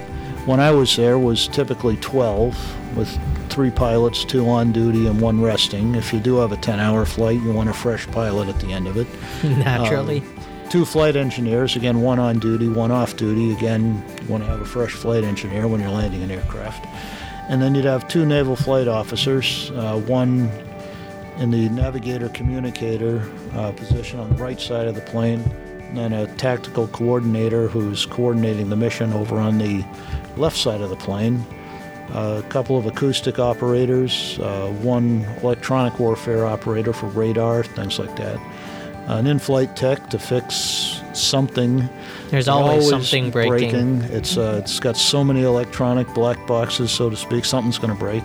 [0.49, 5.39] when I was there, was typically 12 with three pilots, two on duty and one
[5.39, 5.93] resting.
[5.93, 8.73] If you do have a 10 hour flight, you want a fresh pilot at the
[8.73, 9.07] end of it.
[9.43, 10.23] Naturally.
[10.71, 13.53] Two flight engineers, again, one on duty, one off duty.
[13.53, 16.83] Again, you want to have a fresh flight engineer when you're landing an aircraft.
[17.47, 20.49] And then you'd have two naval flight officers, uh, one
[21.38, 25.41] in the navigator communicator uh, position on the right side of the plane,
[25.89, 29.83] and then a tactical coordinator who's coordinating the mission over on the
[30.39, 31.45] left side of the plane.
[32.13, 38.15] Uh, a couple of acoustic operators, uh, one electronic warfare operator for radar, things like
[38.15, 38.39] that.
[39.08, 41.88] An in-flight tech to fix something.
[42.30, 44.02] There's always something breaking.
[44.04, 47.45] It's uh, it's got so many electronic black boxes, so to speak.
[47.45, 48.23] Something's going to break.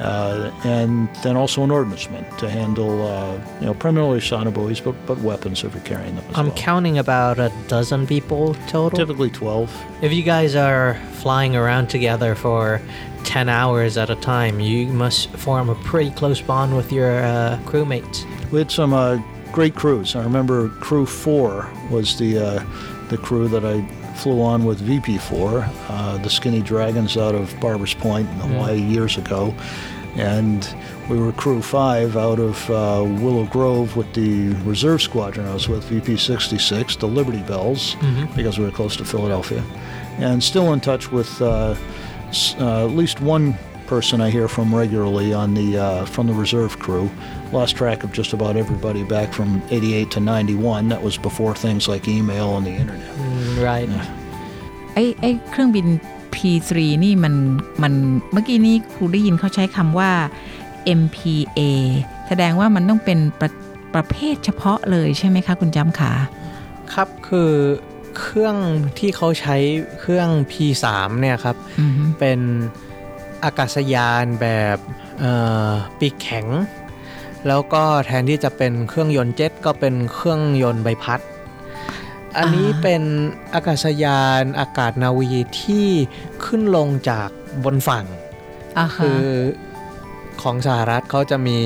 [0.00, 5.18] Uh, and then also an ordnanceman to handle, uh, you know, primarily sonobuoys, but but
[5.18, 6.56] weapons if you're carrying them as I'm well.
[6.56, 8.96] counting about a dozen people total.
[8.96, 9.70] Typically 12.
[10.02, 12.80] If you guys are flying around together for
[13.24, 17.58] 10 hours at a time, you must form a pretty close bond with your uh,
[17.64, 18.24] crewmates.
[18.52, 19.18] We had some uh,
[19.52, 20.14] great crews.
[20.14, 22.64] I remember Crew 4 was the uh,
[23.08, 23.80] the crew that I
[24.18, 29.16] flew on with VP4, uh, the Skinny Dragons out of Barbers Point in Hawaii years
[29.16, 29.54] ago.
[30.16, 30.68] And
[31.08, 35.68] we were Crew 5 out of uh, Willow Grove with the Reserve Squadron I was
[35.68, 37.94] with, VP66, the Liberty Bells,
[38.34, 39.62] because we were close to Philadelphia.
[40.18, 41.76] And still in touch with uh,
[42.30, 43.54] s- uh, at least one
[43.88, 47.06] person I hear from regularly on the uh, from the reserve crew.
[47.58, 50.88] Lost track of just about everybody back from 88 to 91.
[50.92, 53.12] That was before things like email and the internet.
[53.16, 53.88] Mm, right.
[54.94, 55.86] ไอ้ไอ้เครื่องบิน
[56.34, 56.72] P3
[57.04, 57.34] นี่มัน
[57.82, 57.92] มัน
[58.32, 60.10] เมื่อกี้นี้ครูได้ยินเขาใช้คำว่า
[61.00, 61.60] MPA
[62.28, 63.50] แสดงว่ามันต้องเป็นประ
[63.94, 66.12] ประเภทเฉพาะเลยใช่ไหมคะ คุณจำขา
[66.94, 67.52] ครับคือ
[68.18, 68.56] เครื่อง
[68.98, 69.56] ที่เขาใช้
[69.98, 70.84] เครื่อง P3
[71.20, 72.40] เนี่ยครับอือฮึเป็น
[73.44, 74.78] อากาศยานแบบ
[75.20, 75.32] เอ่
[75.68, 76.46] อปีกแข็ง
[77.48, 81.20] แล้วก็แทนที่จะเป็นเครื่องยนต์เจ็ตก็เป็นเครื่องยนต์ใบพัด
[82.36, 83.02] อันนี้เป็น
[83.54, 85.28] อากาศยานอากาศนาวี
[85.60, 85.88] ที่
[86.44, 87.28] ขึ้นลงจาก
[87.64, 88.04] บนฝั่ง
[88.78, 89.24] อ่าฮะคือ
[90.42, 91.58] ของสหรัฐเขาจะมี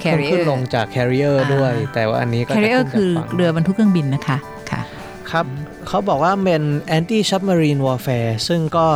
[0.00, 4.38] เครื่อง Carrier ขึ้นลงจาก carrier อ่าด้วย แต่ว่าอันนี้ก็จะ carrier ขึ้นจากคือฝั่งเรือบรรทุกเครื่องบินนะคะ
[4.70, 4.80] ค่ะ
[5.30, 5.46] ครับ
[5.86, 6.62] เขาบอกว่าเป็น
[6.96, 8.86] anti submarine warfare ซึ่งก็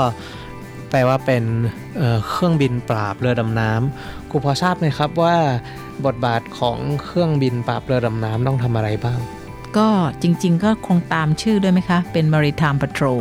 [0.94, 1.44] แปลว่าเป็น
[1.98, 5.36] เเครื่องบินปราบเรือดำน้ำครูพอทราบไหมครับว่า
[6.06, 9.18] บทบาทของเครื่องบินปราบเรือดำน้ำต้องทำอะไรบ้าง
[9.76, 9.88] ก็
[10.22, 13.20] จริง ๆ ก็คงตามชื่อด้วยไหมคะ เป็น maritime patrol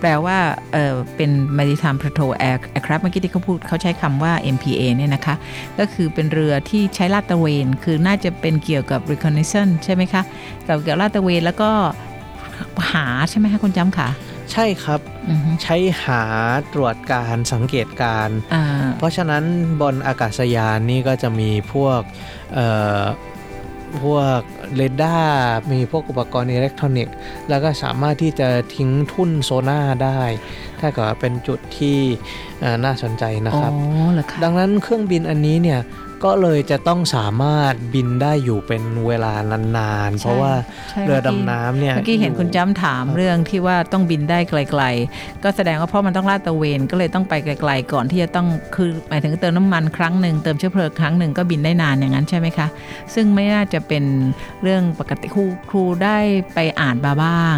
[0.00, 0.38] แปลว่า
[0.72, 5.34] เเป็น maritime patrol air aircraft เมื่อกี้ที่เขาพูดเขาใช้คำว่า MPA เนี่ยนะคะ
[5.78, 10.22] ก็คือเป็นเรือที่ใช้ลาดตระเวน คือน่าจะเป็นเกี่ยวกับ reconnaissance ใช่ไหมคะ
[10.64, 11.70] เกี่ยวกับลาดตระเวนแล้วก็
[12.92, 14.08] หาใช่ไหมคะคุณจำค่ะ
[14.52, 16.22] ใช่ครับอือฮึใช้หา
[16.72, 18.64] ตรวจการสังเกตการณ์อ่า
[18.98, 19.44] เพราะฉะนั้น
[19.80, 22.00] บนอากาศยานนี่ก็จะมีพวก
[22.54, 22.66] เอ่
[23.00, 23.02] อ
[24.04, 24.40] พวก
[24.76, 25.36] เรดาร์
[25.72, 27.14] มีพวกอุปกรณ์อิเล็กทรอนิกส์
[27.48, 30.20] แล้วก็สามารถที่จะทิ้งทุ่นโซน่าได้
[30.80, 31.98] ถ้าเกิดว่าเป็นจุดที่
[32.60, 33.72] เอ่อน่าสนใจนะอ๋อครับ
[34.12, 35.80] เหรอคะดังนั้นเครื่องบินอันนี้เนี่ย
[36.24, 39.32] ก็เลยจะต้องสามารถบินได้อยู่เป็นเวลา
[39.76, 40.52] นานๆ เพราะว่า
[40.90, 47.52] ใช่เรือมื่กี้ดำน้ำเนี่ยเมื่อกี้เห็นยู่คุณจ้ำถามเรื่องที่ว่าต้องบินได้ไกล ๆ ก็แสดงว่าเพราะมันต้องลาดตระเวนก็เลยต้องไปไกล
[47.82, 52.68] ๆ ก่อนที่จะต้องคือหมายถึงเติมน้ำมันครั้งหนึ่งเติมเชื้อเพลิงครั้งหนึ่งก็บินได้นานอย่างนั้นใช่ไหมคะ
[53.14, 54.04] ซึ่งไม่น่าจะเป็น
[54.62, 56.18] เรื่องปกติครูครูได้
[56.54, 57.56] ไปอ่านมาบ้าง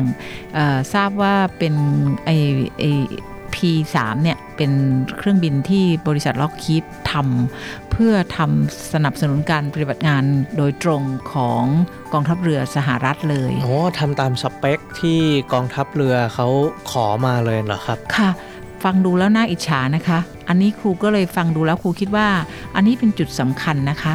[0.55, 1.75] เอ่อทราบว่าเป็น
[2.25, 2.31] ไอ
[2.79, 2.85] ไอ
[3.55, 4.73] P3 เนี่ยเป็น
[5.17, 10.23] เครื่องบินที่บริษัทล็อกคีดทำเพื่อทำสนับสนุนการปฏิบัติงาน
[10.57, 11.63] โดยตรงของ
[12.13, 15.21] กองทัพเรือสหรัฐเลยโอ้ทำตามสเปคที่
[15.53, 16.47] กองทัพเรือเขา
[16.91, 18.31] ขอมาเลยเหรอครับ ค่ะ
[18.85, 22.29] ฟังดูแล้วน่าอิจฉานะคะ อันนี้ครูก็เลยฟังดูแล้วครูคิดว่า
[22.75, 24.15] อันนี้เป็นจุดสำคัญนะคะ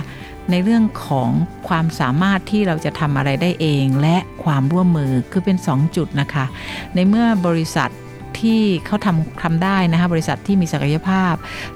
[0.52, 1.30] ในเรื่องของ
[1.68, 6.46] ความสามารถที่เราจะทำอะไรได้เองและความร่วมมือคือเป็น 2 จุดนะคะ
[6.96, 7.92] ในเมื่อบริษัท
[8.42, 11.34] ที่เขาทำทำได้นะคะบริษัทที่มีศักยภาพ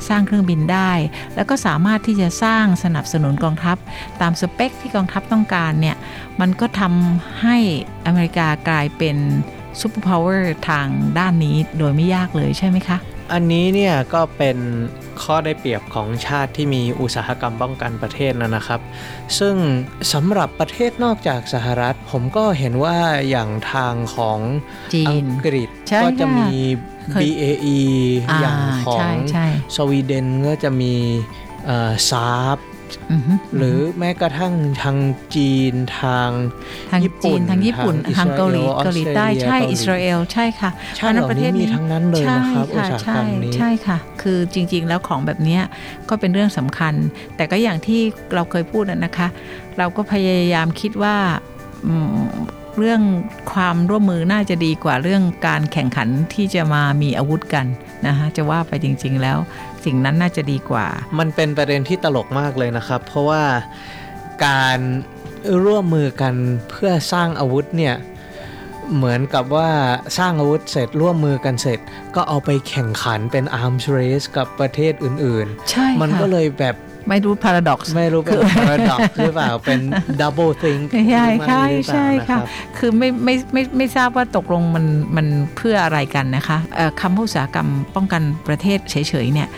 [0.07, 0.91] สร้างเครื่องบินได้
[1.35, 3.77] แล้วก็สามารถที่จะสร้างสนับสนุนกองทัพ
[4.21, 5.95] ตามสเปคที่กองทัพต้องการเนี่ย
[6.41, 7.57] มันก็ทำให้
[8.05, 9.17] อเมริกากลายเป็น
[9.79, 10.87] superpower ทาง
[11.19, 12.97] ด้านนี้โดยไม่ยากเลยใช่ไหมคะ
[13.33, 14.57] อันนี้เนี่ยก็เป็น
[15.23, 18.81] ข้อได้เปรียบของชาติที่มีอุตสาหกรรมป้องกันประเทศนะนะครับ
[19.39, 19.55] ซึ่ง
[20.13, 22.97] สำหรับประเทศนอกจากสหรัฐ ผมก็เห็นว่า
[23.29, 24.39] อย่างทางของ
[24.93, 26.51] จีอันงกฤษใช่ก็จะค่ะมี
[27.11, 27.79] เคย BAE
[28.29, 30.95] อ่าอย่างของใช่ใช่สวีเดนก็จะมี
[32.09, 32.70] ซาร์อือฮึ
[33.57, 34.97] หรือแม้กระทั่งทาง
[35.35, 36.29] จีนทาง
[36.91, 45.61] ทางญี่ปุ่จีนนทางญี่ปุ่นทางทางเกาหลีอิสราเอลเกาหลีใต้ออสเตรเลียใช่เกาหลีอิสราเอลใช่ค่ะชาติเหล่านี้มีทั้งนั้นเลยนะครับอุตใช่สาหกรใช่รมนี้ใช่ค่ะ คือจริง ๆ แล้วของแบบเนี้ย
[46.09, 46.93] ก็เป็นเรื่องสำคัญ
[47.35, 48.01] แต่ก็อย่างที่
[48.33, 49.27] เราเคยพูดนะนะคะ
[49.77, 51.15] เราก็พยายามคิดว่า
[51.87, 52.17] อืม
[52.79, 53.01] เรื่อง
[53.53, 57.65] ความร่วมมือน่าจะดีกว่าเรื่องการแข่งขันที่จะมามีอาวุธกัน
[58.07, 59.37] นะคะจะว่าไปจริง ๆ แล้ว
[59.85, 60.87] สิ่งนั้นน่าจะดีกว่า
[61.19, 63.43] มันเป็นประเด็นที่ตลกมากเลยนะครับ เพราะว่า
[64.45, 64.79] การ
[65.65, 66.33] ร่วมมือกัน
[66.69, 67.95] เพื่อสร้างอาวุธเนี่ย
[68.95, 69.69] เหมือนกับว่า
[70.17, 71.79] สร้างอาวุธเสร็จร่วมมือกันเสร็จ
[72.15, 76.75] ก็เอาไปแข่งขันเป็น arms race กับประเทศอื่นใช่ๆมันค่ะก็เลยแบบ
[77.09, 79.79] ไม่รู้ paradox ไม่รู้เป็น paradox หรือเปล่าเป็น
[80.21, 84.85] double think ใช่หรือไม่ใช่หรือเปล่าใช่นะค่ะรับคือไม่ไม่ไม่ไม่ทราบว่าตกลงมัน
[85.15, 89.49] มันเพื่ออะไรกันนะคะเอ่อคำว่าอุตสาหกรรมป้องกันประเทศเฉยๆเนี่ย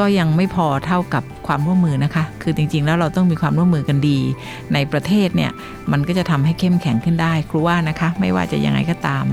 [0.00, 4.18] ก็ยังไม่พอเท่ากับความร่วมมือนะคะ คือจริงๆ แล้วเราต้องมีความร่วมมือกันดี
[4.74, 5.50] ในประเทศเนี่ย
[5.92, 9.24] มันก็จะทำให้เข้มแข็งขึ้นได้ครูว่านะคะ ไม่ว่าจะยังไงก็ตาม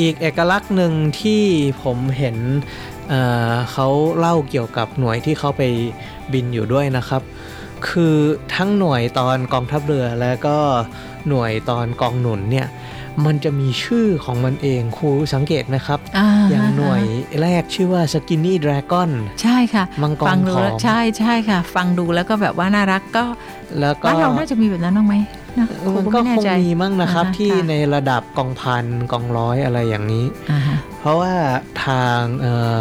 [0.00, 1.42] อีกเอกลักษณ์หนึ่งที่
[1.82, 2.36] ผมเห็น
[3.10, 5.62] เอ่อเขาเล่าเกี่ยวกับหน่วยที่เขาไป
[6.32, 7.22] บินอยู่ด้วยนะครับ
[7.88, 8.16] คือ
[8.56, 10.56] ทั้งหน่วยตอนกองทัพเรือแล้วก็
[11.28, 12.68] หน่วยตอนกองหนุนเนี่ย
[13.24, 17.02] มันจะมีชื่อของมันเองครูสังเกตไหมครับอ่าอย่างหน่วย
[17.42, 19.10] แรกชื่อว่า Skinny Dragon
[19.42, 23.24] ใช่ค่ะมังกรฟัดูแล้วผอมใช่ใช่ค่ะ ฟังดูแล้วก็แบบว่าน่ารักก็
[23.80, 25.14] แล้วก็บ้านเราน่าจะมีแบบนั้นบ้างไหม
[25.58, 31.34] นะครูมันก็ก็ไม่แน่คงใจมีมั่งนะครับอ่าฮะที่ค่ะในระดับกองพันกองร้อยอะไรอย่างนี้อ่าฮะ เพราะว่า
[31.86, 32.78] ทางเออ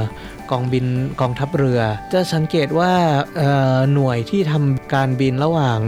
[0.51, 0.85] กองบิน
[1.21, 1.81] กองทัพเรือ
[2.13, 2.93] จะสังเกตว่า
[3.37, 5.79] เอ่อหน่วยที่ทำการบินระหว่าง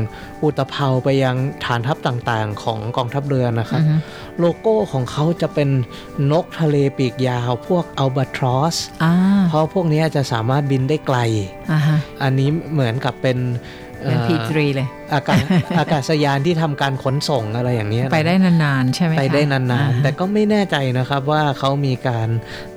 [0.43, 3.95] อุตภาวไปยังฐานทัพต่างๆ ของกองทัพเรือนะครับอือฮึ
[4.39, 5.69] โลโก้ของเขาจะเป็น
[6.31, 9.13] นกทะเลปีกยาว พวกอัลบาทรอสอ่า
[9.49, 11.17] เพราะพวกนี้จะสามารถบินได้ไกล
[11.71, 13.37] อ่าฮะอันนี้เหมือนกับเป็น
[14.01, 15.43] เอ่เป็นอ P3 เลย อากาศ
[15.79, 22.29] อากาศยานที่ทำการขนส่งอะไรอย่างเนี้ยนะไปได้นานๆ ใช่ไหมคะไปได้นานอ่ๆแต่ก็ไม่แน่ใจนะครับว่าเขามีการ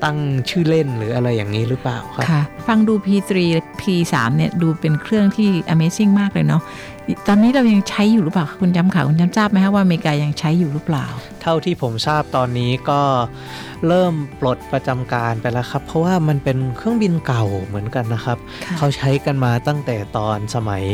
[0.05, 0.19] ตั้ง
[0.51, 3.33] ชื่อเล่นหรืออะไรอย่างนี้หรือเปล่าครับค่ะ ฟังดู P3
[3.81, 6.63] P3 เนี่ยดูเป็นเครื่องที่ Amazing มากเลยเนาะ
[7.27, 11.07] ตอนนี้เรายังใช้อยู่หรือเปล่าคะคุณจำข่าวคุณจำทราบไหมคะว่าอเมริกายังใช้อยู่หรือเปล่า
[11.43, 13.01] เท่าที่ผมทราบตอนนี้ก็
[13.89, 20.85] เริ่มปลดประจำการไปแล้วครับ เพราะว่ามันเป็นเครื่องบินเก่าเหมือนกันนะครับค่ะเขาใช้กันมาตั้งแต่ตอนสมัย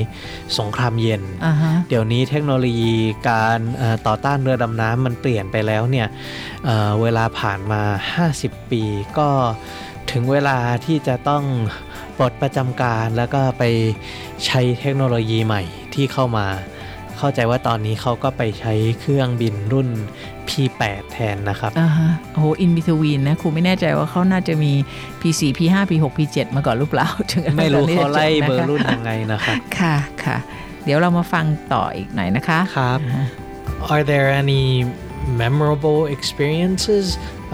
[0.59, 2.95] สงครามเย็นอ่าฮะเดี๋ยวนี้เทคโนโลยี
[3.31, 6.07] การเอ่อต่อต้านเรือดำน้ำมันเปลี่ยนไปแล้วเนี่ย
[6.65, 7.83] เอ่อเวลาผ่านมา
[8.27, 8.83] 50 ปี
[9.19, 9.29] ก็
[10.13, 11.45] ถึงเวลาที่จะต้อง
[12.19, 13.65] ปลดประจำการแล้วก็ไป
[14.47, 15.63] ใช้เทคโนโลยีใหม่
[16.01, 16.47] ที่เข้ามา
[17.19, 19.89] เข้าใจว่าตอนนี้เขาก็ไปใช้เครื่องบินรุ่น
[20.49, 24.73] P8 แทนนะครับอ่าฮะโอ้โห in between นะครูไม่แน่ใจว่าเขาน่าจะมี
[25.21, 30.37] P4 P5 P6 P7 มาก่อนหรือเปล่าถึงไม่รู้ตอนนี้เขาไล่จะจเบอนะคะร์รุ่นยังไงนะครับ ค่ะค่ะ
[30.85, 33.01] เดี๋ยวเรามาฟังต่ออีกหน่อยนะคะครับ
[33.93, 34.65] Are there any
[35.45, 37.07] memorable experiences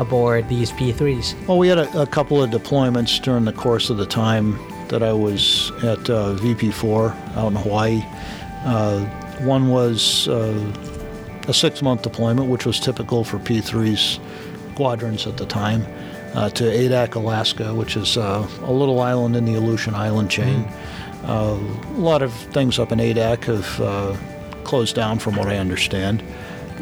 [0.02, 1.26] aboard these P3s?
[1.46, 4.46] Well, we had a, a couple of deployments during the course of the time
[4.88, 8.02] that I was at uh, VP4 out in Hawaii.
[8.66, 9.05] Uh,
[9.44, 10.72] one was uh,
[11.48, 14.18] a six month deployment, which was typical for P3's
[14.72, 15.87] squadrons at the time,
[16.35, 20.64] uh, to Adak, Alaska, which is uh, a little island in the Aleutian Island chain.
[21.24, 24.16] Uh, a lot of things up in Adak have uh,
[24.64, 26.22] closed down, from what I understand.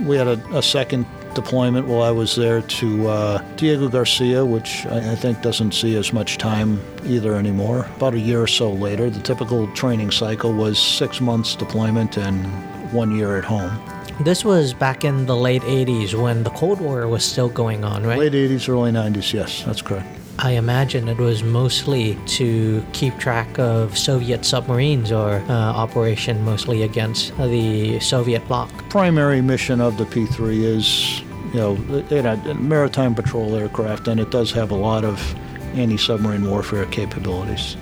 [0.01, 4.87] We had a, a second deployment while I was there to uh, Diego Garcia, which
[4.87, 7.87] I, I think doesn't see as much time either anymore.
[7.97, 12.45] About a year or so later, the typical training cycle was six months deployment and
[12.93, 13.79] one year at home.
[14.21, 18.07] This was back in the late 80s when the Cold War was still going on,
[18.07, 18.19] right?
[18.19, 20.07] Late 80s, early 90s, yes, that's correct.
[20.39, 26.83] I imagine it was mostly to keep track of Soviet submarines or uh, operation mostly
[26.83, 28.71] against the Soviet bloc.
[28.91, 31.21] primary mission of the P3 is,
[31.53, 31.77] you know,
[32.11, 35.35] it, it, maritime patrol aircraft, and it does have a lot of
[35.75, 37.77] anti submarine warfare capabilities.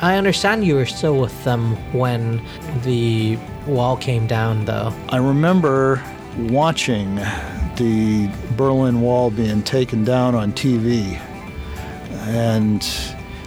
[0.00, 2.42] I understand you were still with them when
[2.82, 4.92] the wall came down, though.
[5.08, 6.02] I remember
[6.36, 7.14] watching
[7.76, 11.20] the Berlin Wall being taken down on TV,
[12.26, 12.82] and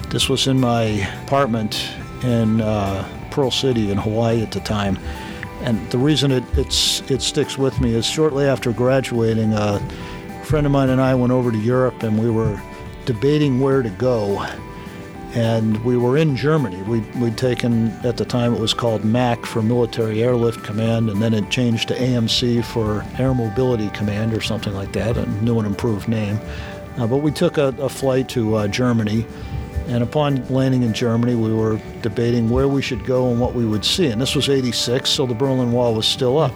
[0.09, 0.83] this was in my
[1.23, 1.89] apartment
[2.23, 4.97] in uh, Pearl City in Hawaii at the time.
[5.61, 9.79] And the reason it, it sticks with me is shortly after graduating, a
[10.43, 12.61] friend of mine and I went over to Europe and we were
[13.05, 14.45] debating where to go.
[15.33, 16.81] And we were in Germany.
[16.83, 21.21] We'd, we'd taken, at the time, it was called MAC for Military Airlift Command, and
[21.21, 25.59] then it changed to AMC for Air Mobility Command or something like that, a new
[25.59, 26.39] and improved name.
[26.97, 29.25] Uh, but we took a, a flight to uh, Germany,
[29.88, 33.65] and upon landing in Germany, we were debating where we should go and what we
[33.65, 34.07] would see.
[34.07, 36.51] And this was 86, so the Berlin Wall was still up.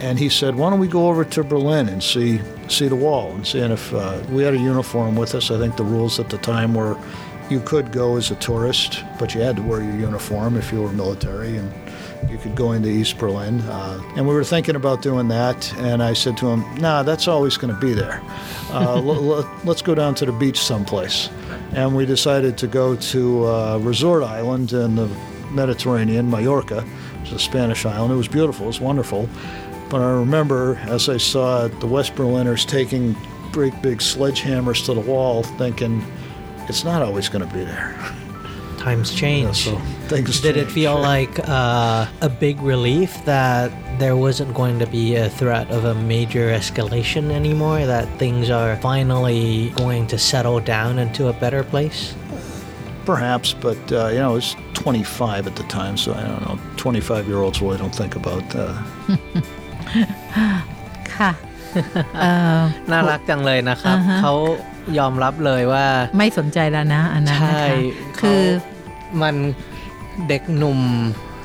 [0.00, 3.30] And he said, Why don't we go over to Berlin and see, see the wall?
[3.32, 6.18] And see and if uh, we had a uniform with us, I think the rules
[6.18, 6.96] at the time were
[7.52, 10.82] you could go as a tourist, but you had to wear your uniform if you
[10.82, 11.56] were military.
[11.56, 11.72] And
[12.30, 13.60] you could go into East Berlin.
[13.62, 15.72] Uh, and we were thinking about doing that.
[15.78, 18.22] And I said to him, Nah, that's always going to be there.
[18.70, 21.28] Uh, l- l- let's go down to the beach someplace
[21.74, 25.08] and we decided to go to a resort island in the
[25.50, 26.84] Mediterranean, Mallorca,
[27.24, 28.12] is a Spanish island.
[28.12, 29.28] It was beautiful, it was wonderful.
[29.88, 33.16] But I remember as I saw the West Berliners taking
[33.52, 36.02] great big sledgehammers to the wall, thinking,
[36.71, 37.89] it's not always going to be there.
[38.87, 39.57] Times Yeah, change.
[39.65, 39.73] so
[40.11, 40.71] things Did it change.
[40.79, 43.67] feel like uh, a big relief that
[44.01, 47.79] there wasn't going to be a threat of a major escalation anymore?
[47.93, 49.43] That things are finally
[49.83, 51.99] going to settle down into a better place?
[53.05, 56.57] Perhaps, but uh, you know, I was 25 at the time, so I don't know.
[56.77, 58.73] 25 year olds really don't think about uh,
[61.15, 61.31] ค่ะ
[62.17, 64.33] เอ่อ น่ารักจังเลยนะครับ อ่าฮะ เขา
[64.98, 65.86] ยอมรับเลยว่า
[66.18, 69.34] ไม่สนใจแล้วนะอันนั้นใช่นะคะคือเขามัน
[70.28, 70.80] เด็กหนุ่ม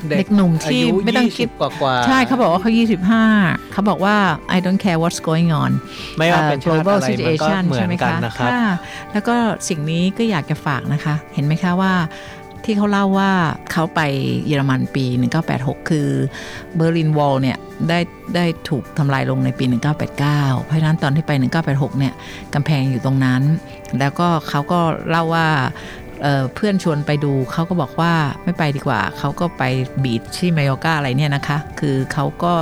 [0.09, 2.71] เด็กหนุ่มที่อายุไม่ต้องคิด20กว่ากว่าๆใช่เขาบอกว่าเขา
[3.23, 4.15] 25 เขาบอกว่า
[4.55, 5.71] I don't care what's going on
[6.17, 8.63] ไม่ว่าเป็นชาติ global อะไรมันก็ situation เหมือใช่นไหมกันคะนะครับค่ะ
[9.13, 9.35] แล้วก็
[9.69, 11.93] สิ่งนี้ก็อยากจะฝากนะคะ เห็นไหมคะว่า
[12.65, 13.31] ที่เขาเล่าว่า
[13.71, 14.01] เขาไป
[14.47, 15.05] เยอรมันปี
[15.47, 16.07] 1986 คือ
[16.75, 17.57] เบอร์ลินวอลเนี่ย
[17.89, 17.99] ได้
[18.35, 19.65] ได้ถูกทำลายลงในปี
[20.15, 21.31] 1989 เพราะฉะนั้นตอนที่ไป
[21.65, 22.13] 1986 เนี่ย
[22.53, 23.41] กำแพงอยู่ตรงนั้น
[23.99, 25.47] แล้วก็เขาก็เล่าว่า
[26.21, 29.63] เเพื่อนชวนไปดูเขาก็บอกว่าไม่ไปดีกว่า เขาก็ไป
[30.03, 32.53] บีชที่มายอกาอะไรเนี่ยนะคะ คือเขาก็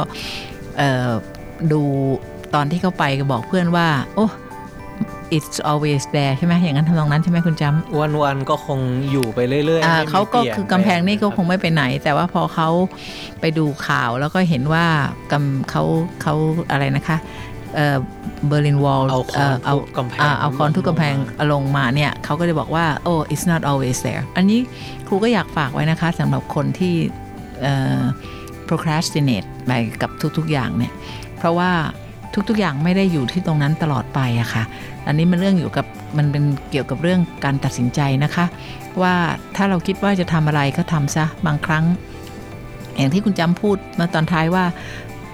[1.71, 1.81] ดู
[2.55, 4.27] ตอนที่เขาไปก็บอกเพื่อนว่า โอ้
[5.37, 8.79] it's always there ใช่ไหมอย่างนั้นทำนองนั้นใช่ไหมคุณจำวันวันๆก็คง
[9.11, 12.69] อยู่ไปเรื่อยๆอ่าไม่มีเขาก็ปลี่ยนคือกำแพงนี่ก็คงไม่ไปไหน แต่ว่าพอเขา
[13.41, 14.85] ไปดูข่าวแล้วก็เห็นว่า
[15.31, 15.83] กำเขา
[16.21, 16.33] เขา
[16.71, 17.17] อะไรนะคะ
[17.75, 17.97] เอ่อ
[18.47, 21.15] เบอร์ลินวอลเอาคอนทุบกำแพงเอาคอนทุบกำแพง
[21.51, 24.59] ลงมาเนี่ยเขาก็เลยบอกว่า โอ้ it's not always there อันนี้
[25.07, 26.95] ครูก็อยากฝากไว้นะคะสำหรับคนที่
[27.61, 28.01] เอ่อ
[28.67, 29.71] procrastinate ไป
[30.01, 30.93] กับทุก ๆ อย่างเนี่ย
[31.37, 31.71] เพราะว่า
[32.49, 34.63] ทุกๆ อย่างไม่ได้อยู่ที่ตรงนั้นตลอดไปอะค่ะ
[35.07, 35.85] อันนี้มันเรื่องอยู่กับ
[36.17, 38.45] มันเป็นเกี่ยวกับเรื่องการตัดสินใจนะคะ
[39.01, 39.13] ว่า
[39.55, 41.83] ถ้าเราคิดว่าจะทำอะไรก็ทำซะบางครั้ง
[42.97, 44.65] อย่างที่คุณจำพูดมาตอนท้ายว่า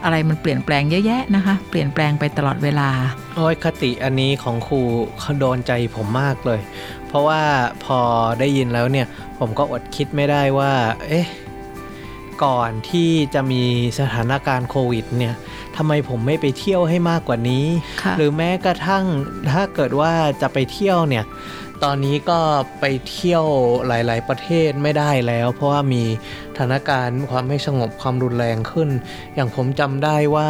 [0.04, 2.89] อะไรมันเปลี่ยนแปลงเยอะแยะนะคะ เปลี่ยนแปลงไปตลอดเวลา
[3.36, 4.82] โอ้ยคติอันนี้ของครู
[5.20, 6.60] เขาโดนใจผมมากเลย
[7.08, 7.41] เพราะว่า
[7.86, 7.99] พอ
[8.39, 9.08] ได้ยินแล้วเนี่ย
[9.39, 10.72] ผมก็อดคิดไม่ได้ว่า
[11.08, 11.26] เอ๊ะ
[12.44, 13.64] ก่อนที่จะมี
[14.00, 15.36] สถานการณ์โควิดเนี่ย
[15.76, 17.66] ทำไมผมไม่ไปเที่ยวให้มากกว่านี้
[18.04, 19.06] ค่ะหรือแม้กระทั่ง
[19.52, 20.12] ถ้าเกิดว่า
[20.42, 21.26] จะไปเที่ยวเนี่ย
[21.84, 22.39] ตอนนี้ก็
[22.80, 23.46] ไปเที่ยว
[23.88, 26.04] หลาย ๆ ประเทศไม่ได้แล้ว เพราะว่ามี
[26.54, 28.89] สถานการณ์ความไม่สงบความรุนแรงขึ้น
[29.36, 30.50] อย่างผมจำได้ว่า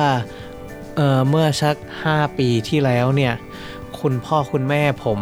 [0.96, 1.76] เอ่อเมื่อสัก
[2.08, 3.34] 5 ปีที่แล้วเนี่ย
[4.02, 5.20] คุณพ่อคุณแม่ผม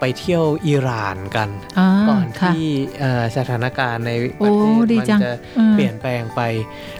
[0.00, 1.48] ไปเที่ยวอิหร่านกัน
[1.78, 2.66] อ่าก่อนค่ะที่
[3.00, 6.40] เอ่อสถานการณ์ในปโอ้ระเทศดีมันจังจะอืมเปลี่ยนแปลงไป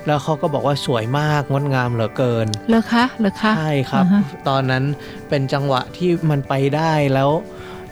[0.07, 4.85] แล้วเขาก็บอกว่าสวยมากงดงามเหลือเกินเลอคะเลอคะใช่ครับอ่าฮะตอนนั้น
[5.29, 7.31] เป็นจังหวะที่มันไปได้แล้ว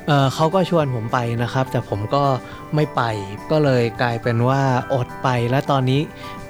[0.07, 2.25] เอ่อเขาก็ชวนผมไปนะครับ แต่ผมก็
[2.75, 3.03] ไม่ไป
[3.51, 4.63] ก็เลยกลายเป็นว่า
[4.95, 6.01] อดไปและตอนนี้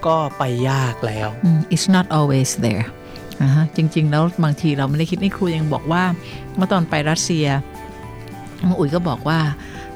[0.06, 2.86] ก็ไปยากแล้วอืม it's not always there
[3.42, 6.02] นะฮะจริง ๆ แล้วบางทีเราไม่ได้คิดนี่ครูยังบอกว่า
[6.58, 7.46] เมื่อตอนไปรัสเซีย
[8.64, 9.40] น้องอุ๋ยก็บอกว่า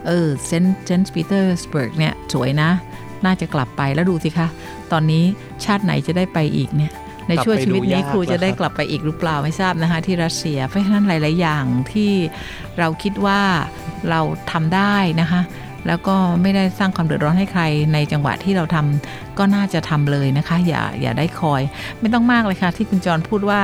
[0.07, 2.71] เออเซนต์เซนต์ปีเตอร์สเบิร์กเนี่ยสวยนะ
[3.25, 4.49] น่าจะกลับไปแล้วดูสิคะ
[4.93, 5.25] ตอนนี้
[5.65, 6.93] ชาติไหนจะได้ไปอีกเนี่ย
[7.29, 12.13] ในช่วงชีวิตนี้ครูจะได้กลับไปอีกหรือเปล่าไม่ทราบนะคะที่รัสเซีย เพราะฉะนั้นหลาย ๆ อย่างที่
[12.79, 13.41] เราคิดว่า
[14.11, 14.21] เรา
[14.53, 15.41] ทำได้นะคะ
[15.87, 17.63] แล้วก็ไม่ได้สร้างความเดือดร้อนให้ใคร
[17.93, 21.63] ในจังหวะที่เราทำก็น่าจะทำเลยนะคะ อย่าอย่าได้คอย
[22.01, 23.61] ไม่ต้องมากเลยค่ะ ที่คุณจรพูดว่า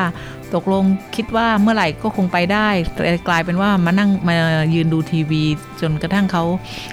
[0.54, 0.84] ตกลง
[1.16, 4.36] คิดว่าเมื่อไหร่ก็คงไปได้แต่กลายเป็นว่ามานั่งมา
[4.74, 5.42] ยืนดูทีวี
[5.80, 6.44] จนกระทั่งเขา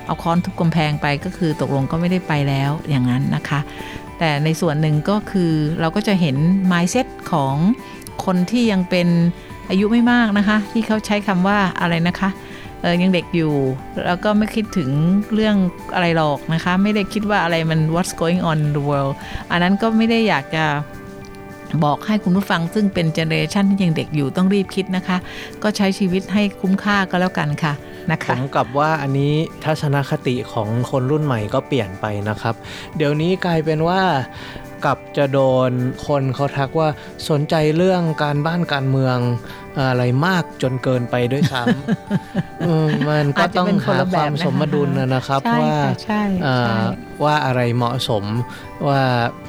[0.06, 3.60] เอาค้อนทุบกำแพงไปก็คือตกลงก็ไม่ได้ไปแล้วอย่างนั้นนะคะ
[4.20, 6.36] แต่ในส่วนหนึ่งก็คือเราก็จะเห็น
[6.72, 7.56] mindset ของ
[8.26, 9.08] คนที่ยังเป็น
[9.70, 12.30] อายุไม่มากนะคะ ที่เขาใช้คำว่าอะไรนะคะ
[12.86, 13.54] ออยังเด็กอยู่
[14.06, 14.90] แล้วก็ไม่คิดถึง
[15.34, 15.56] เรื่อง
[15.94, 19.14] อะไรหรอกนะคะ ไม่ได้คิดว่าอะไรมัน what's going on in the world
[19.52, 20.66] อันนั้นก็ไม่ได้อยากจะ
[21.86, 25.18] บอกให้คุณผู้ฟังซึ่งเป็น generation ที่ยังเด็กอยู่ต้องรีบคิดนะคะ
[25.64, 27.74] ก็ใช้ชีวิตให้คุ้มค่าก็แล้วกันค่ะ
[28.12, 29.34] นะคะมกับว่าอันนี้
[29.64, 32.56] ทัศนคติของคนรุ่นใหม่ก็เปลี่ยนไปนะครับ
[32.98, 34.02] เดี๋ยวนี้กลายเป็นว่า
[34.86, 35.72] กับจะโดน
[36.08, 36.90] คนเขาทักว่า
[37.30, 39.18] สนใจเรื่องการบ้านการเมือง
[39.90, 46.86] อะไรมากจนเกินไปด้วยซ้ำอืมมันก็ต้องหาความสมดุลนะนะครับใช่ว่าค่ะใช่เอ่ใช่อ
[47.24, 48.24] ว่าอะไรเหมาะสม
[48.88, 49.02] ว่า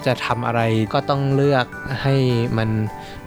[0.07, 0.61] จะทำอะไร
[0.93, 1.67] ก็ต้องเลือก
[2.03, 2.17] ให้
[2.59, 2.71] มัน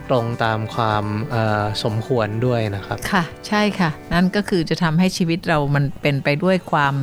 [0.10, 6.96] ตรงตามความเอ่อสมควรด้วยนะครับ ค่ะ ใช่ค่ะ นั่นก็คือจะทำให้ชีวิตเรามันเป็นไปด้วยความ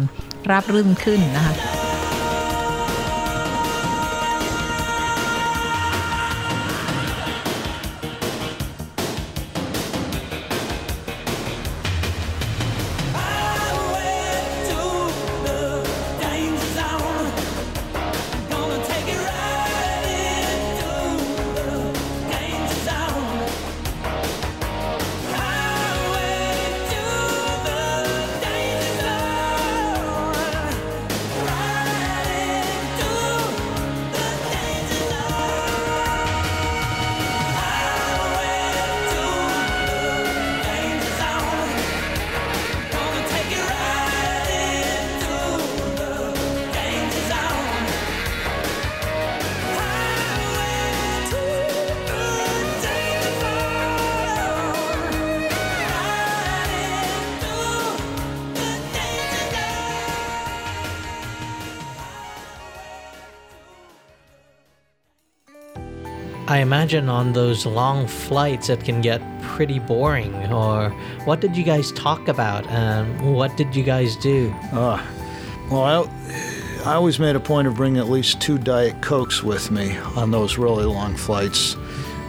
[0.51, 1.55] ราบรื่นขึ้นนะคะ
[66.49, 70.35] I imagine on those long flights it can get pretty boring.
[70.53, 70.91] Or
[71.25, 72.65] what did you guys talk about?
[72.69, 74.55] And what did you guys do?
[74.73, 75.05] Uh,
[75.71, 79.73] well, I, I always made a point of bringing at least two Diet Cokes with
[79.73, 81.77] me on those really long flights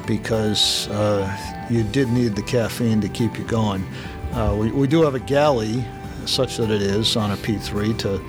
[0.08, 3.86] because uh, you did need the caffeine to keep you going.
[4.32, 5.86] Uh, we, we do have a galley,
[6.26, 8.20] such that it is, on a P3 to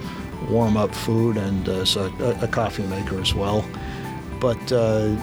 [0.50, 3.64] warm up food and uh, so a, a coffee maker as well.
[4.40, 5.16] But uh,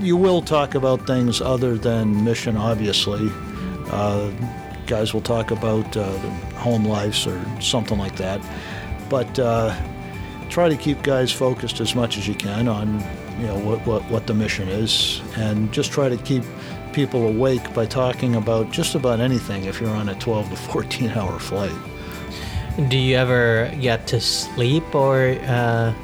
[0.00, 3.30] you, will talk about things other than mission, obviously.
[3.90, 4.30] Uh,
[4.86, 6.10] guys will talk about uh,
[6.56, 8.40] home lives or something like that.
[9.08, 9.74] But uh,
[10.48, 13.00] try to keep guys focused as much as you can on
[13.38, 16.42] you know what, what, what the mission is, and just try to keep
[16.92, 21.10] people awake by talking about just about anything if you're on a 12 to 14
[21.10, 21.72] hour flight.
[22.88, 25.94] Do you ever get to sleep or uh,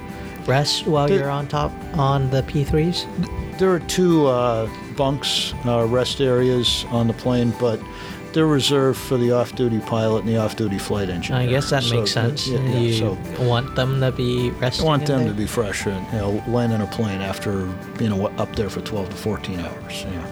[0.46, 3.06] rest while The- you're on top on the P3s?
[3.58, 7.80] There are two uh, bunks, uh, rest areas on the plane, but
[8.32, 11.40] they're reserved for the off-duty pilot and the off-duty flight engineer.
[11.42, 12.48] I guess that So, makes sense.
[12.48, 14.84] Yeah, yeah, you so want them to be resting.
[14.84, 15.28] I want them there?
[15.28, 17.68] to be fresh and you know landing a plane after
[18.00, 20.04] you know up there for 12 to 14 hours.
[20.12, 20.26] Yeah.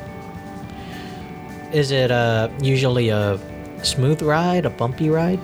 [1.72, 3.38] Is it uh, usually a
[3.84, 5.38] smooth ride, a bumpy ride?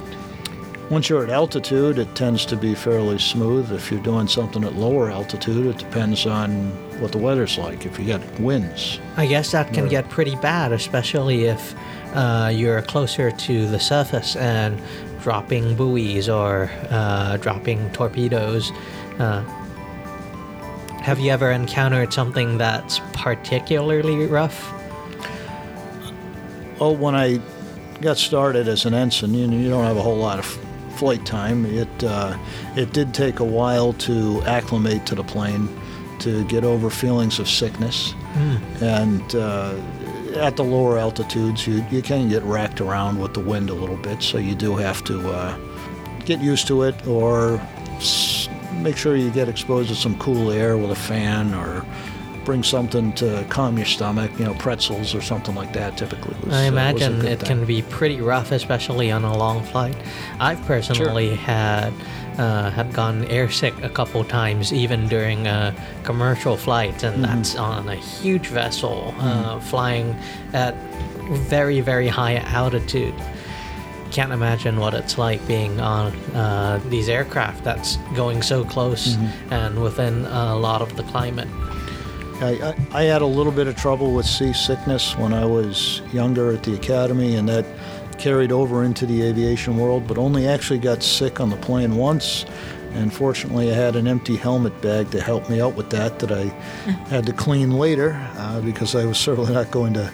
[0.91, 3.70] Once you're at altitude, it tends to be fairly smooth.
[3.72, 6.70] If you're doing something at lower altitude, it depends on
[7.01, 7.84] what the weather's like.
[7.84, 11.74] If you get winds, I guess that can get pretty bad, especially if
[12.14, 14.80] uh, you're closer to the surface and
[15.20, 18.72] dropping buoys or uh, dropping torpedoes.
[19.18, 19.43] Uh,
[21.03, 24.72] have you ever encountered something that's particularly rough?
[26.80, 27.41] oh, when I
[28.01, 30.67] got started as an ensign, you, you don't have a whole lot of
[30.99, 31.64] flight time.
[31.66, 32.36] It uh,
[32.76, 35.68] it did take a while to acclimate to the plane,
[36.20, 38.14] to get over feelings of sickness,
[38.80, 39.74] and uh,
[40.36, 43.96] at the lower altitudes, you you can get racked around with the wind a little
[44.09, 44.22] bit.
[44.22, 45.57] So you do have to uh,
[46.24, 47.61] get used to it, or
[47.96, 48.49] s-
[48.82, 51.84] make sure you get exposed to some cool air with a fan, or
[52.49, 54.30] bring something to calm your stomach.
[54.38, 55.99] You know, pretzels or something like that.
[55.99, 57.46] Typically, was, I uh, imagine good it thing.
[57.46, 59.94] can be pretty rough, especially on a long flight.
[60.40, 61.92] I've personally had
[62.38, 65.74] uh, had gone airsick a couple times, even during a
[66.05, 70.16] commercial flight, and that's on a huge vessel uh, flying
[70.55, 70.74] at
[71.53, 73.14] very very high altitude.
[74.11, 79.18] can't imagine what it's like being on uh, these aircraft that's going so close
[79.51, 81.49] and within a lot of the climate.
[82.41, 86.53] I, I, I had a little bit of trouble with seasickness when I was younger
[86.53, 87.66] at the academy, and that
[88.18, 92.45] carried over into the aviation world, but only actually got sick on the plane once.
[92.93, 96.32] And fortunately, I had an empty helmet bag to help me out with that that
[96.32, 96.45] I
[97.11, 100.12] had to clean later uh, because I was certainly not going to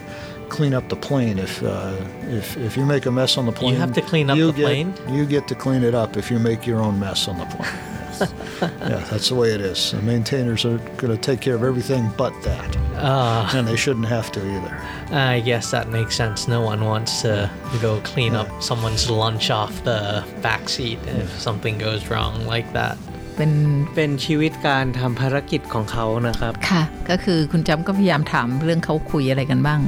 [0.49, 1.39] clean up the plane.
[1.39, 4.29] If, uh, if, if you make a mess on the plane, you have to clean
[4.29, 4.93] up the get, plane?
[5.09, 7.71] You get to clean it up if you make your own mess on the plane.
[8.21, 9.91] yeah, that's the way it is.
[9.91, 12.69] The maintainers are going to take care of everything but that.
[12.95, 14.73] Uh, And they shouldn't have to either.
[15.11, 16.47] I guess that makes sense.
[16.47, 17.49] No one wants to
[17.81, 22.97] go clean up someone's lunch off the back seat if something goes wrong like that.
[23.37, 23.53] เป็น
[23.95, 29.81] เป็นชีวิตการทำภารกิจของเขานะครับ ค่ะ ก็คือคุณจำก็พยายามถามเรื่องเขาคุยอะไรกันบ้าง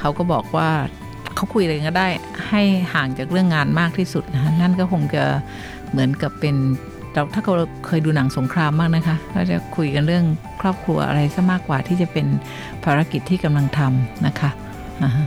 [0.00, 0.70] เขาก็บอกว่า
[1.36, 2.08] เขาคุยอะไรก็ได้
[2.48, 2.62] ให้
[2.94, 5.24] ห่างจากเรื่องงานมากที่สุดนะนั่นก็คงจะ
[5.90, 6.56] เหมือนกับเป็น
[7.12, 10.24] เราถ้าเราเคยดูหนังสงครามมากนะคะก็จะคุยกันเรื่อง
[10.60, 12.26] ครอบครัวอะไรซะมากกว่าที่จะเป็น
[12.84, 14.50] ภารกิจที่กำลังทำนะคะ
[15.02, 15.26] อ่าฮะ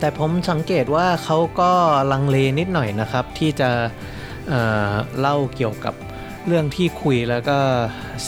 [0.00, 1.70] แต่ผมสังเกตว่าเขาก็
[2.12, 3.70] ลังเลนิดหน่อยนะครับ ที่จะ
[4.48, 5.94] เอ่อเล่าเกี่ยวกับ
[6.46, 7.58] เรื่องที่คุยแล้วก็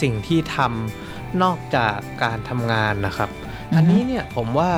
[0.01, 3.31] สิ่งที่ทำนอกจากการทำงานนะครับ
[3.73, 4.73] อือฮึอันนี้เนี่ยผมว่า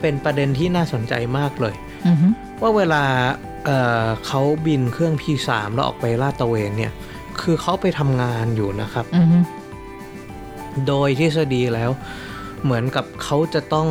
[0.00, 1.74] เป็นประเด็นที่น่าสนใจมากเลย
[2.06, 2.26] อือฮึ
[2.62, 3.02] ว่าเวลา
[3.66, 6.92] เอ่อเขาบินเครื่อง P3 แล้วออกไปลาดตระเวนเนี่ย
[7.40, 9.38] คือเขาไปทำงานอยู่นะครับ อือฮึ
[10.86, 11.90] โดยทฤษฎีแล้ว
[12.64, 13.88] เหมือนกับเขาจะต้อง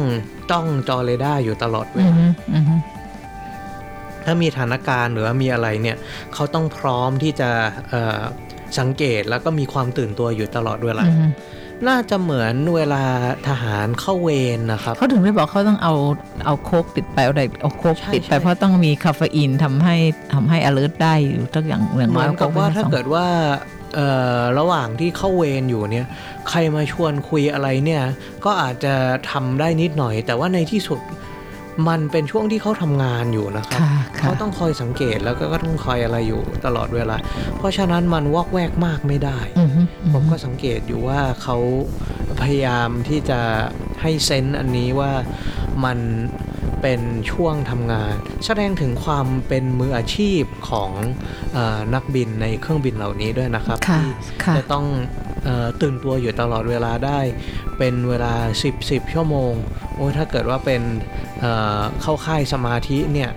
[0.51, 2.76] จ้องจอเรดาร์อยู่ตลอดเวอือลา ฮึอือฮึ
[4.26, 5.97] ถ้ามีสถานการณ์หรือว่ามีอะไรเนี่ย
[6.34, 7.49] เขาต้องพร้อมที่จะ
[7.89, 8.19] เอ่อ
[8.80, 11.26] สังเกตแล้วก็มีความตื่นตัวอยู่ตลอดเวลา อือฮึ
[11.88, 13.03] น่าจะเหมือนเวลา
[13.47, 15.93] ทหารเข้าเวรนะครับเขาถึงได้บอกเขาต้องเอา
[16.45, 19.95] เอาโคกติดไปเอาอะไรเอาโคกใช่ติดไปใช่เพราะต้องมีคาเฟอีนทำให้
[20.33, 23.27] ทำให้ alert ได้อยู่ตักอย่างอย่างเหน้มือยอนกับว่าโคถ้าไว้สองเกิดว่า
[23.95, 24.09] เอ่
[24.39, 26.07] อระหว่างที่เข้าเวรอยู่เนี่ย
[26.49, 28.03] ใครมาชวนคุยอะไรเนี่ย
[28.45, 28.93] ก็อาจจะ
[29.31, 30.99] ทำได้นิดหน่อย แต่ว่าในที่สุด
[31.88, 37.15] มันเป็นช่วงที่เขาทำงานอยู่นะครับค่ะเขาค่ะต้องคอยสังเกตแล้วก็ก็ต้องคอยอะไรอยู่ตลอดเวลา
[37.57, 39.82] เพราะฉะนั้นมันวอกแวกมากไม่ได้อือฮึ
[40.13, 41.57] ผมก็สังเกตอยู่ว่าเขา
[42.41, 43.39] พยายามที่จะ
[44.01, 45.11] ให้เซนส์อันนี้ว่า
[45.86, 45.99] มัน
[46.82, 47.01] เป็น
[47.32, 48.15] ช่วงทำงาน
[48.45, 50.91] แสดงถึงความเป็นมืออาชีพของ
[51.53, 54.11] เออนักบินในเครื่องบินเหล่านี้ด้วยนะครับค่ะที่
[54.43, 54.86] ค่ะจะต้อง
[55.43, 57.19] เออตื่นตัวอยู่ตลอดเวลาได้
[57.78, 59.53] เป็นเวลา 10 10 ชั่วโมง
[59.94, 60.82] โอ้ยถ้าเกิดว่าเป็น
[61.40, 63.30] เอ่อเข้าค่ายสมาธิเนี่ย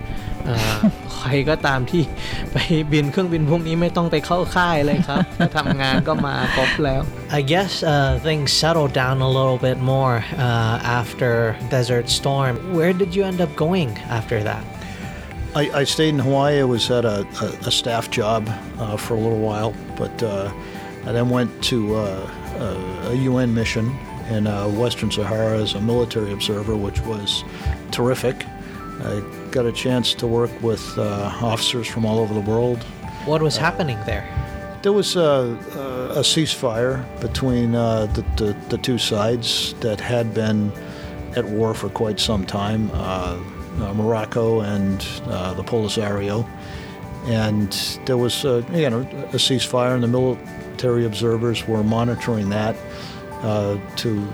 [0.44, 0.74] เ อ่อ
[1.16, 2.02] ใครก็ตามที่
[2.52, 2.56] ไป
[2.92, 7.02] บินเครื่องบินพวกนี้ไม่ต้องไปเข้าค่ายเลยครับ ถ้าทำงานก็มาครบแล้ว
[7.38, 11.32] I guess uh, things settled down a little bit more uh, after
[11.74, 12.54] Desert Storm.
[12.78, 14.64] Where did you end up going after that?
[15.60, 16.56] I, I stayed in Hawaii.
[16.60, 18.40] I was at a, a, a staff job
[18.82, 20.50] uh, for a little while, but uh,
[21.06, 22.30] I then went to uh,
[22.66, 23.86] a, a UN mission
[24.29, 27.43] in uh, Western Sahara as a military observer, which was
[27.91, 28.45] terrific.
[29.01, 32.83] I got a chance to work with uh, officers from all over the world.
[33.25, 34.27] What was happening there?
[34.81, 40.33] There was a, a, a ceasefire between uh, the, the, the two sides that had
[40.33, 40.71] been
[41.35, 43.39] at war for quite some time uh,
[43.81, 46.47] uh, Morocco and uh, the Polisario.
[47.25, 47.71] And
[48.05, 52.75] there was, uh, you know, a ceasefire, and the military observers were monitoring that
[53.41, 54.27] to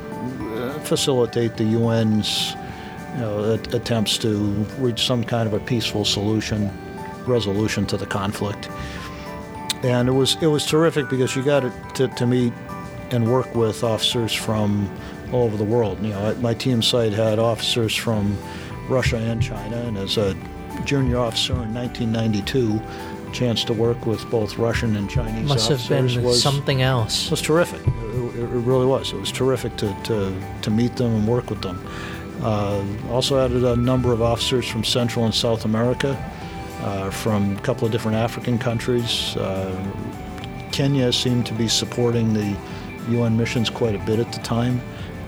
[0.55, 2.55] uh, facilitate the UN's
[3.13, 4.37] you know, at- attempts to
[4.79, 6.71] reach some kind of a peaceful solution,
[7.27, 8.67] resolution to the conflict
[9.85, 11.63] and it was it was terrific because you got
[11.95, 12.53] to, to meet
[13.11, 14.89] and work with officers from
[15.31, 16.01] all over the world.
[16.01, 18.37] You know, my team site had officers from
[18.89, 20.35] Russia and China, and as a
[20.85, 22.81] junior officer in 1992,
[23.31, 27.25] chance to work with both Russian and Chinese Must have officers been was something else.
[27.25, 27.81] It was terrific.
[28.29, 29.13] It, it- really was.
[29.13, 31.85] It was terrific to, to, to meet them and work with them.
[32.41, 36.17] Uh, also added a number of officers from Central and South America,
[36.81, 39.35] uh, from a couple of different African countries.
[39.37, 39.73] Uh,
[40.71, 42.57] Kenya seemed to be supporting the
[43.09, 44.81] UN missions quite a bit at the time.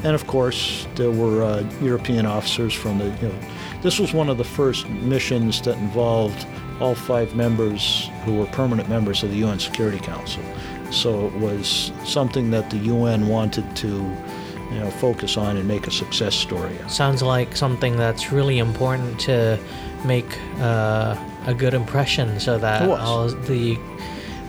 [0.03, 3.05] And of course, there were uh, European officers from the.
[3.05, 3.39] You know,
[3.81, 6.45] this was one of the first missions that involved
[6.79, 10.43] all five members who were permanent members of the UN Security Council.
[10.91, 15.87] So it was something that the UN wanted to, you know, focus on and make
[15.87, 16.77] a success story.
[16.87, 19.59] Sounds like something that's really important to
[20.05, 21.15] make uh,
[21.45, 23.77] a good impression so that all the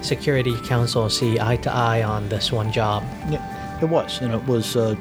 [0.01, 3.03] Security Council see eye to eye on this one job.
[3.29, 4.77] Yeah, it was, and it was.
[4.77, 4.95] Uh,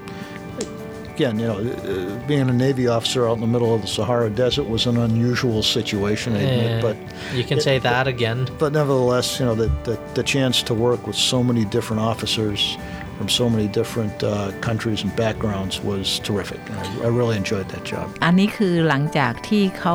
[1.17, 4.29] again, you know, uh, being a Navy officer out in the middle of the Sahara
[4.29, 6.81] Desert was an unusual situation, I admit, Yeah.
[6.81, 6.95] but
[7.35, 8.47] you can say that again.
[8.59, 12.77] but nevertheless, you know, the, the, the chance to work with so many different officers
[13.16, 14.32] from so many different uh,
[14.66, 16.60] countries and backgrounds was terrific.
[16.80, 18.06] I, I really enjoyed that job.
[18.24, 19.94] อันนี้คือหลังจากที่เขา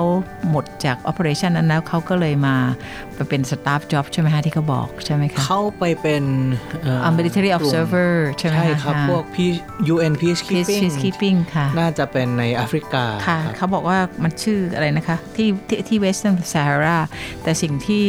[0.50, 2.56] หมดจาก operation นั้นแล้วเขาก็เลยมา
[3.16, 6.24] ไปเป็น staff job ใช่ไหมฮะที่เขาบอกใช่ไหมคะ เข้าไปเป็น
[6.82, 11.68] เอ่อ อ่า military กลุ่ม observer ใช่ไหม ใช่ คะ ครับ ะ พวก Peace- UN peacekeeping peacekeeping ค่ะ
[11.80, 16.98] น่าจะเป็นในแอฟริกา ค่ะ รับ เขาบอกว่ามันชื่ออะไรนะคะที่ที่ที่ Western Sahara
[17.44, 18.06] แต่สิ่งที่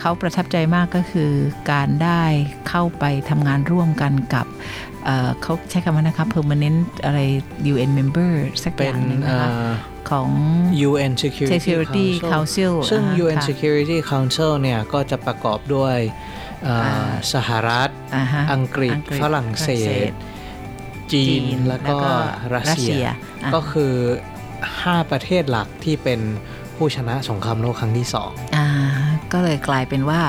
[0.00, 1.30] เขาประทับใจมากก็คือ
[1.72, 2.22] การได้
[2.68, 4.46] เข้าไปทำงานร่วมกันกับ
[5.04, 7.20] เอ่อเขาใช้คำว่านะคะ permanent อะไร
[7.72, 8.30] UN member
[8.62, 9.52] สักอเป็นย่างหนึงเอ่นะคะอ
[10.10, 10.28] ของ
[10.88, 15.96] UN Security, Security Council ซึ่งอ่า UN ค่ะ Security Council เนี่ยก็จะประกอบด้วย
[16.64, 19.70] เอ่ออาสหรัฐอ่าฮะอังกฤษ ฝรั่งเศ
[20.08, 20.10] ส
[21.12, 22.12] จีนจีนแล้วก็แล้วก็
[22.54, 23.06] รัสรัสเซีเซียย
[23.44, 23.92] อ่าก็คือ
[24.52, 26.20] 5 ประเทศหลักที่เป็น
[26.76, 28.66] ผู้ชนะสงครามโลกครั้งที่สองอ่า
[29.32, 30.20] ก็เลยกลายเป็นว่า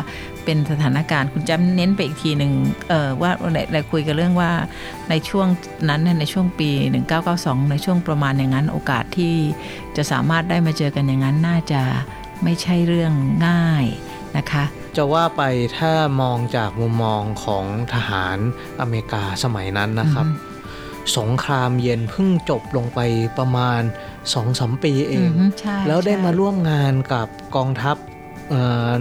[0.46, 2.54] เป็นสถานการณ์คุณจำเน้นไปอีกทีหนึ่ง
[2.90, 3.32] เออว่า
[3.72, 4.52] เราคุยกันเรื่องว่า
[5.10, 5.48] ในช่วง
[5.90, 6.70] นั้นเนี่ยในช่วงปี
[7.22, 9.36] 1992 ในช่วงประมาณอย่างนั้น โอกาสที่
[9.98, 11.82] จะสามารถได้มาเจอกันอย่างนั้นน่าจะ
[12.44, 13.14] ไม่ใช่เรื่อง
[13.48, 13.86] ง่าย
[14.38, 14.64] นะคะ
[14.98, 15.42] จะว่าไป
[15.78, 18.38] ถ้ามองจากมุมมองของทหาร
[18.82, 20.28] อเมริกาสมัยนั้นนะครับ
[21.18, 23.00] สงครามเย็นเพิ่งจบลงไป
[23.38, 23.82] ประมาณ
[24.34, 28.07] 2-3ปีเออืงอฮึใช่แล้วได้ใช่มาร่วมงานกับกองทัพเอ่อ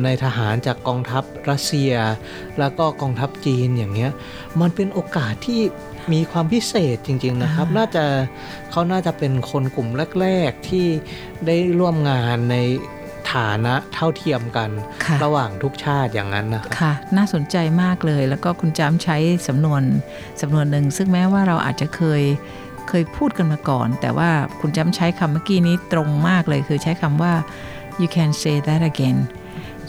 [0.04, 1.92] ในทหารจากกองทัพรัสเซีย
[2.58, 4.12] แล้วก็กองทัพจีนอย่างเงี้ย
[4.60, 5.60] มันเป็นโอกาสที่
[6.12, 8.04] มีความพิเศษจริง ๆนะครับ น่าจะ
[8.70, 9.88] เขาน่าจะเป็นคนกลุ่ม
[10.20, 10.86] แรก ๆ ที่
[11.46, 12.56] ได้ร่วมงานใน
[13.32, 14.70] ฐานะเท่าเทียมกัน
[15.04, 19.16] ค่ะระหว่างทุกชาติอย่างนั้นนะครับค่ะ น่าสนใจมากเลย แล้วก็คุณจำใช้
[19.48, 19.82] สำนวน
[20.42, 22.22] สำนวนหนึ่งซึ่งแม้ว่าเราอาจจะเคย
[22.88, 24.30] เคยพูดกันมาก่อน แต่ว่า
[24.60, 27.32] คุณจำใช้คำเมื่อกี้นี้ตรงมากเลย คือใช้คำว่า
[28.00, 29.18] you can say that again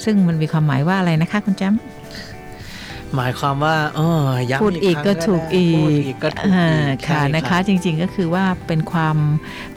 [0.04, 4.10] ซึ่งมันมีความหมายว่าอะไรนะคะคุณจำหมายความว่าอ๋อ
[4.52, 9.18] ย้ำพูดอีกครั้งก็ถูกอีพูดกอีกก็ถูกอ่าอีกค่ะใช่นะรัคะบจริงๆก็คือว่าเป็นความ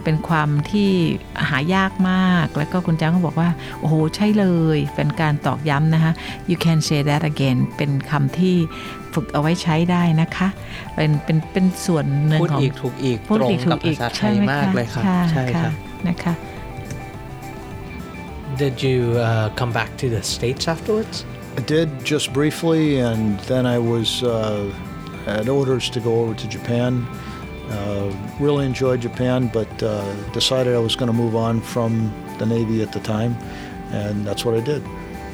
[0.03, 0.89] เป็นความที่
[1.49, 6.11] หายากมาก แล้วก็คุณจ้าก็บอกว่า โอ้โห ใช่เลย เป็นการตอกย้ำนะคะ
[6.49, 8.55] you can say that again เป็นคำที่
[9.13, 10.47] ฝึกเอาไว้ใช้ได้นะคะ
[10.95, 15.73] เป็นเป็นเป็นส่วนหนึ่งพูดของอีกถูกอีกพูดตรงอีกถูกับกอีภากษาไทใช่ยไหมมากคะเลยครับค่ะใช่คค่ะรับ
[16.07, 16.33] นะคะ
[18.57, 21.25] Did you uh, come back to the States afterwards?
[21.57, 24.71] I did just briefly, and then I was uh,
[25.25, 27.05] had orders to go over to Japan.
[27.69, 32.45] Uh, really enjoyed Japan, but uh, decided I was going to move on from the
[32.45, 33.35] Navy at the time,
[33.91, 34.83] and that's what I did.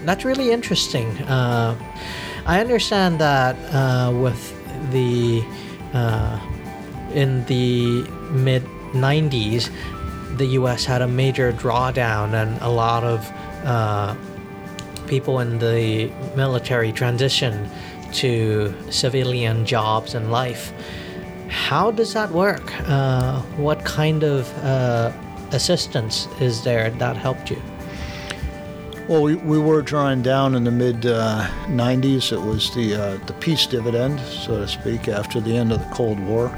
[0.06, 1.08] That's really interesting.
[1.24, 1.76] Uh,
[2.46, 4.54] I understand that uh, with
[4.92, 5.44] the
[5.94, 6.40] uh,
[7.14, 8.64] in the mid
[8.94, 9.70] 90s,
[10.38, 10.86] the U.S.
[10.86, 13.32] had a major drawdown, and a lot of
[13.66, 14.16] uh,
[15.08, 17.70] people in the military transitioned
[18.14, 20.74] to civilian jobs and life.
[21.50, 22.74] How does that work?
[22.88, 25.12] Uh, what kind of uh,
[25.52, 27.62] assistance is there that helped you?
[29.08, 32.34] Well, we, we were drawing down in the mid uh, 90s.
[32.34, 35.96] It was the uh, the peace dividend, so to speak, after the end of the
[35.96, 36.54] Cold War,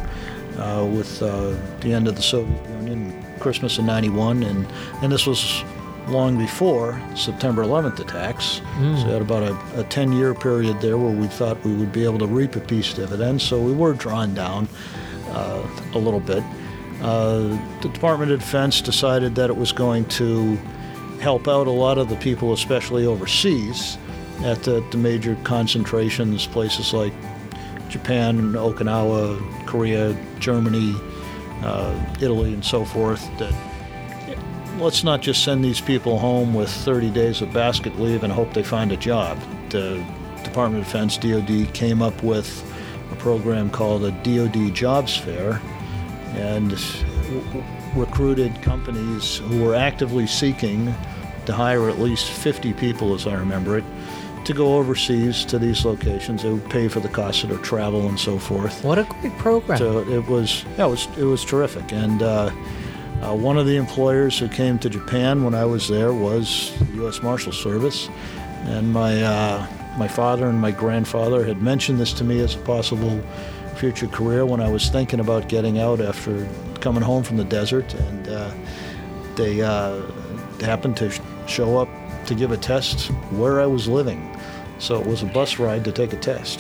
[0.60, 4.68] uh, with uh, the end of the Soviet Union, Christmas of '91, and
[5.02, 5.64] and this was
[6.08, 8.62] long before September 11th attacks.
[9.00, 11.92] So we had about a, a 10 year period there where we thought we would
[11.92, 13.42] be able to reap a peace dividend.
[13.42, 14.68] So we were drawn down
[15.28, 16.44] uh, a little bit.
[17.02, 20.56] Uh, the Department of Defense decided that it was going to
[21.22, 23.98] help out a lot of the people, especially overseas,
[24.42, 27.14] at the, the major concentrations, places like
[27.90, 30.96] Japan, Okinawa, Korea, Germany,
[31.64, 33.28] uh, Italy, and so forth.
[33.40, 33.54] That
[34.78, 38.54] let's not just send these people home with 30 days of basket leave and hope
[38.54, 39.38] they find a job.
[39.70, 40.04] The
[40.44, 42.64] Department of Defense, DoD, came up with
[43.12, 45.62] a program called a DoD Jobs Fair,
[46.36, 47.64] and w-
[47.96, 50.94] recruited companies who were actively seeking
[51.46, 53.84] to hire at least 50 people, as I remember it,
[54.50, 56.42] to go overseas to these locations.
[56.42, 58.84] They would pay for the cost of their travel and so forth.
[58.84, 59.78] What a great program!
[59.78, 61.92] So it was, yeah, it was, it was terrific.
[61.92, 62.50] And uh,
[63.22, 66.96] uh, one of the employers who came to Japan when I was there was the
[66.96, 67.22] U.S.
[67.22, 68.10] Marshal Service,
[68.64, 69.68] and my uh,
[70.00, 73.22] my father and my grandfather had mentioned this to me as a possible
[73.76, 76.48] future career when I was thinking about getting out after
[76.80, 78.52] coming home from the desert, and uh,
[79.36, 80.02] they uh,
[80.60, 81.12] happened to
[81.46, 81.90] show up
[82.26, 84.39] to give a test where I was living.
[84.86, 86.58] So it was a bus ride to take a test.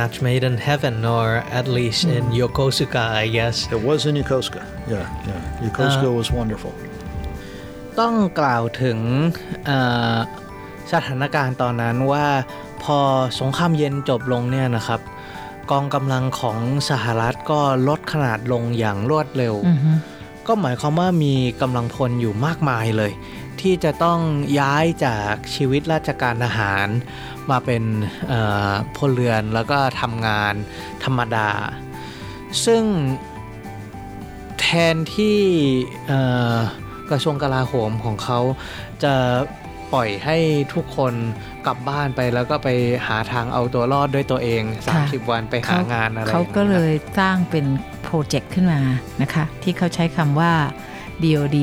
[0.00, 1.26] match made in heaven or
[1.58, 4.62] at least in Yokosuka I guess It was in Yokosuka.
[4.94, 5.42] Yeah, yeah.
[5.64, 6.72] Yokosuka was wonderful.
[8.00, 8.98] ต้องกล่าวถึง
[9.66, 9.78] เอ่
[10.14, 10.16] อ
[10.92, 12.26] สถานการณ์ตอนนั้นว่า
[12.82, 12.98] พอ
[13.40, 15.00] สงครามเย็นจบลงเนี่ยนะครับ
[15.70, 16.58] กองกำลังของ
[16.90, 19.90] สหรัฐก็ลดขนาดลงอย่างรวดเร็วอือฮึ
[20.46, 23.12] ก็หมายความว่ามีกำลังพลอยู่มากมายเลย
[23.62, 24.20] ที่จะต้อง
[24.60, 26.88] ย้ายจากชีวิตราชการทหาร
[27.50, 27.82] มาเป็น
[28.28, 28.40] เอ่
[28.70, 30.54] อพลเรือนแล้วก็ทำงาน
[31.04, 31.50] ธรรมดา
[32.64, 32.84] ซึ่ง
[34.60, 35.38] แทนที่
[36.06, 36.20] เอ่
[36.54, 36.56] อ
[37.10, 38.38] กระทรวงกลาโหมของเขา
[39.02, 39.14] จะ
[39.92, 40.38] ปล่อยให้
[40.74, 41.14] ทุกคน
[41.66, 42.68] กลับบ้านไปแล้วก็ไป
[43.06, 44.62] หาทางเอาตัวรอดด้วยตัวเอง
[44.96, 47.66] 30 วันไปหางานอะไรเขาก็องเลงี้ยสร้างเป็น
[48.02, 48.80] โปรเจกต์ขึ้นมา
[49.22, 50.52] นะคะ ที่เขาใช้คำว่า
[51.22, 51.58] DOD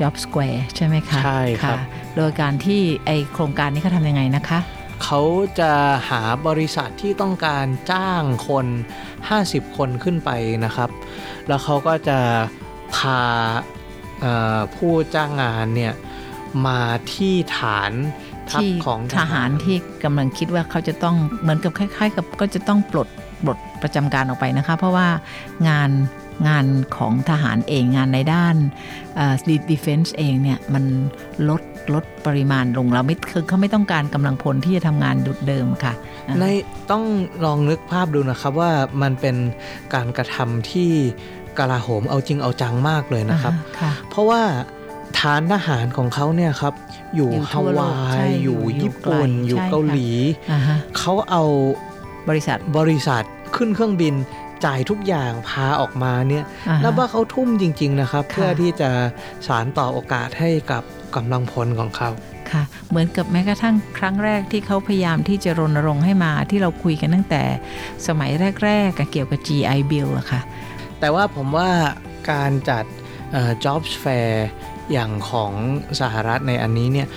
[0.00, 1.82] Job Square ใช่ไหมคะ ใช่ครับะ
[2.16, 4.58] โดยการที่ไอโครงการนี้เขาทำยังไงนะคะ
[5.04, 5.20] เขา
[5.60, 5.72] จะ
[6.08, 8.66] หาบริษัทที่ต้องการจ้างคน
[9.20, 10.30] 50 คนขึ้นไป
[10.64, 10.90] นะครับ
[11.48, 12.18] แล้วเขาก็จะ
[12.94, 13.20] พา
[14.20, 15.94] เอ่อผู้จ้างงานเนี่ย
[16.66, 16.80] มา
[17.12, 17.92] ที่ฐาน
[18.50, 23.08] ทัพที่ของทหารที่กำลังคิดว่าเขาจะต้องเหมือนกับคล้าย ๆ กับก็จะต้องปลด
[23.44, 25.08] ปลดประจำการออกไปนะคะ เพราะว่า
[25.68, 25.90] งาน
[26.48, 26.66] งาน
[26.96, 28.56] ของทหารเองงานในด้าน
[29.70, 30.84] ดีเฟนซ์เองเนี่ยมัน
[31.48, 31.62] ลด
[31.94, 35.92] ลดปริมาณลงเราไม่คือเขาไม่ต้องการกำลังพลที่จะทำงานดุดเดิมค่ะ
[36.40, 36.44] ใน
[36.90, 37.04] ต้อง
[37.44, 38.70] ลองนึกภาพดูนะครับว่า
[39.02, 39.36] มันเป็น
[39.94, 40.90] การกระทำที่
[41.58, 44.42] กลาโหมเอาจริงเอาจังมากเลยนะครับอ่าค่ะเพราะว่า
[45.18, 46.74] ฐานทหารของเขาเนี่ยครับ
[47.16, 50.08] อยู่อยู่ทั่ฮาวโลกวาใช่ยอยู่อยู่ญี่ปุ่นไกลอยู่ใช่เกาหลี
[50.50, 51.42] อ่าฮะเขาเอา
[52.28, 53.24] บริษัทบริษัท
[53.56, 54.14] ขึ้นเครื่องบิน
[54.64, 58.90] จ่ายทุกอย่างพาออกมาเนี่ยอ่าฮะนับว่าเขาทุ่มจริง ๆนะครับค่ะเพื่อที่จะ
[59.46, 60.82] สารต่อโอกาสให้กับ
[61.16, 62.10] กำลังพลของเขา
[62.50, 67.42] ค่ะเหมือนกับแม้กระทั่งครั้งแรกที่เขาพยายามที่จะรณรงค์ให้มาที่เราคุยกันตั้งแต่
[68.06, 68.30] สมัย
[68.64, 70.40] แรกๆอะเกี่ยวกับ GI Bill อะค่ะ
[71.00, 71.68] แต่ว่าผมว่า
[72.30, 72.84] การจัด
[73.32, 74.32] เอ่อ jobs fair
[74.92, 75.52] อย่างของ
[76.00, 77.08] สหรัฐในอันนี้เนี่ย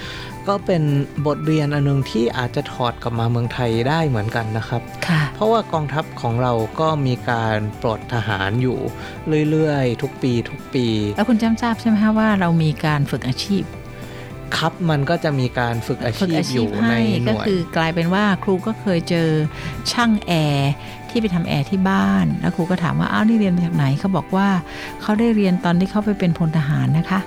[0.47, 0.83] ก็เป็น
[1.27, 8.77] บทเรียนอันหนึงที่อาจจะถอดกลับมาเมืองไทยได้เหมือนกันนะครับค่ะเพราะว่ากองทัพของเราก็มีการปลดทหารอยู่
[9.49, 13.63] เรื่อยๆ ทุกปีทุกปี แล้วคุณจำทราบใช่ไหมคะว่าเรามีการฝึกอาชีพ
[14.57, 19.29] ครับมันก็จะมีการฝึกอาฝึกชีพอาอชีพยู่ในให้หก็น่วยคือกลายเป็นว่าครูก็เคยเจอ
[19.91, 20.71] ช่างแอร์
[21.09, 24.47] ที่ไปทำแอร์ที่บ้าน แล้วครูก็ถามว่าอ้าวนี่เรียนมาจากไหนเขาบอกว่า
[25.01, 27.19] เขาได้เรียนตอนที่เขาไปเป็นพลทหารนะคะ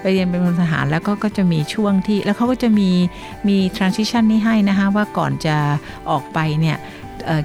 [0.00, 2.90] ไปเรียนเป็นพลทหารแล้วก็ก็จะมีช่วงที่แล้วเขาก็จะมี
[3.48, 5.56] มี transition นี้ให้นะคะว่าก่อนจะ
[6.10, 6.78] ออกไปเนี่ย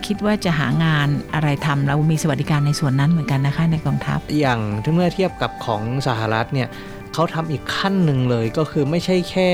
[0.06, 4.60] คิดว่าจะหางานอะไรทำเรามีสวัสดิการในส่วนนั้นเหมือนกันนะคะในกองทัพ อย่าง
[4.96, 6.70] เมื่อเทียบกับของสหรัฐเนี่ย
[7.14, 9.50] เขาทำอีกขั้นหนึ่งเลยก็คือไม่ใช่แค่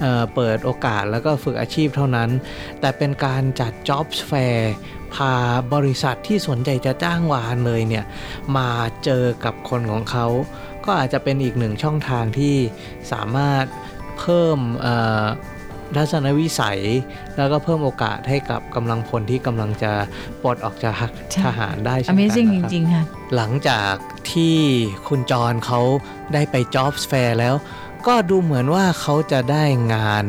[0.00, 2.30] เเปิดโอกาสแล้วก็ฝึกอาชีพเท่านั้น
[2.80, 4.60] แต่เป็นการจัด jobs fair
[5.14, 5.34] พา
[5.74, 8.04] บริษัทที่สนใจจะจ้างวานเลยเนี่ย
[8.56, 8.68] มา
[9.04, 10.26] เจอกับคนของเขา
[10.84, 12.56] ก็อาจจะเป็นอีกหนึ่งช่องทางที่
[13.12, 13.64] สามารถ
[14.18, 15.24] เพิ่มเอ่อ
[15.96, 16.80] ทัศนวิสัย
[17.36, 19.92] แล้วก็เพิ่มโอกาสให้กับกำลังพลที่กำลังจะ
[20.42, 23.04] ปลดออกจากใช่ทหารได้เช่นกัน Amazing จนะครับริงๆค่ะ
[23.36, 23.94] หลังจาก
[24.32, 24.56] ที่
[25.08, 25.80] คุณจรเขา
[26.34, 27.54] ได้ไป Jobs Fair แล้ว
[28.06, 29.64] ก็ดูเหมือนว่าเขาจะได้
[29.94, 30.24] งาน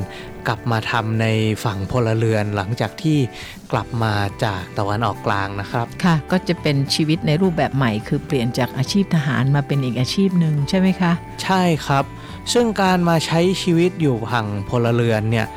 [0.49, 1.27] กลับมาทำใน
[1.63, 3.17] ฝั่งพลเรือนหลังจากที่
[3.71, 11.11] กลับมาจากตะวันออกกลางนะครับ ค่ะ ก็จะเป็นชีวิตในรูปแบบใหม่ คือเปลี่ยนจากอาชีพทหารมาเป็นอีกอาชีพหนึ่งใช่ไหมคะ
[11.43, 12.05] ใช่ครับ
[12.53, 15.47] ซึ่งการมาใช้ชีวิตอยู่ฝั่งพลเรือนเนี่ย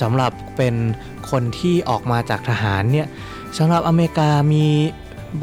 [0.00, 0.74] สำหรับเป็น
[1.30, 3.06] คนที่ออกมาจากทหารเนี่ย
[3.58, 4.66] สำหรับอเมริกามี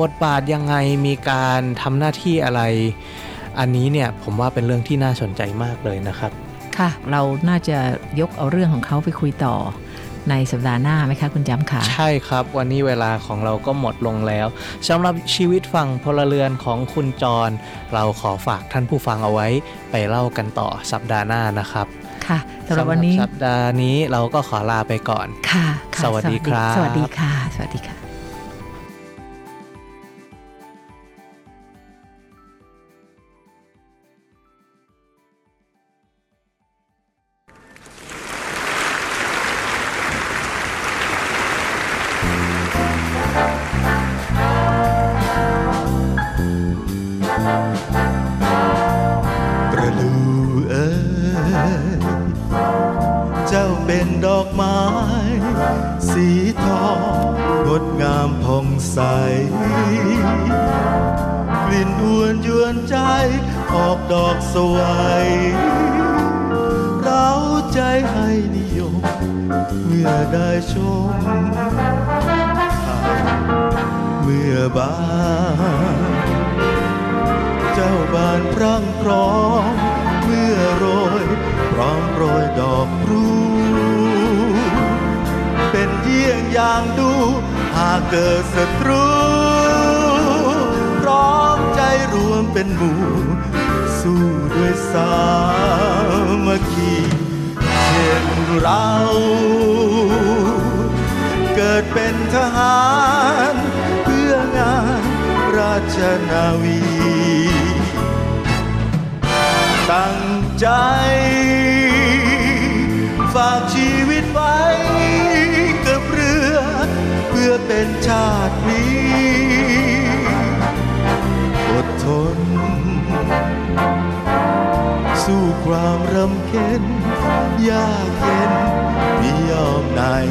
[0.01, 0.75] บทบาทยังไง
[1.07, 2.61] มีการทำหน้าที่อะไร
[3.59, 6.33] อันนี้เนี่ยผมว่าเป็นเรื่องที่น่าสนใจมากเลยนะครับ
[6.79, 7.77] ค่ะ เราน่าจะ
[8.19, 9.55] ยกเอาเรื่องของเขาไปคุยต่อ
[10.29, 14.47] ในสัปดาห์หน้าไหมคะคุณจำค่ะ ใช่ครับ วันนี้เวลาของเราก็หมดลงแล้ว
[14.89, 17.49] สำหรับชีวิตฝั่งพลเรือนของคุณจร
[17.93, 19.47] เราขอฝากท่านผู้ฟังเอาไว้
[19.91, 21.87] ไปเล่ากันต่อสัปดาห์หน้านะครับ
[22.27, 27.98] ค่ะสำหรับวันนี้สัปดาห์นี้เราก็ขอลาไปก่อนค่ะค่ะสวัสดีครับ สวัสดีค่ะ สวัสดีค่ะประ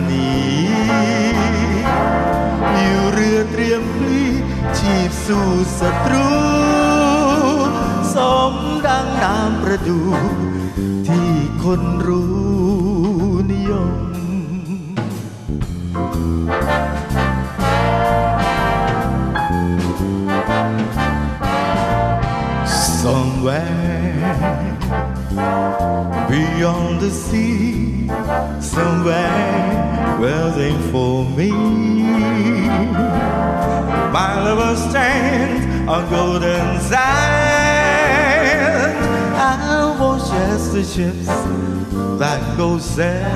[0.07, 0.29] หนี
[2.75, 4.23] อยู่เรือเตรียมพลี
[4.79, 6.29] ชีพสู่ศัตรู
[8.15, 8.17] ส
[8.53, 8.55] ม
[8.87, 10.01] ดังนามประดู
[11.07, 11.31] ที่
[11.65, 12.33] คนรู้
[13.53, 13.95] นิยม
[23.03, 24.68] Somewhere
[26.29, 28.09] beyond the sea,
[28.61, 31.51] somewhere waiting for me.
[34.13, 38.19] My lover stands on golden sand.
[39.37, 41.27] I watch as the ships
[42.19, 43.29] that go sailing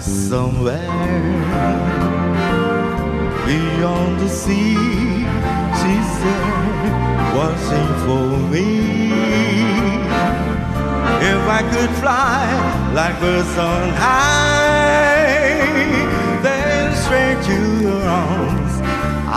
[0.00, 0.90] somewhere
[3.46, 4.74] beyond the sea.
[5.80, 9.03] She said, watching for me.
[11.26, 12.44] If I could fly
[12.92, 15.24] like birds on high,
[16.42, 18.74] then straight to your arms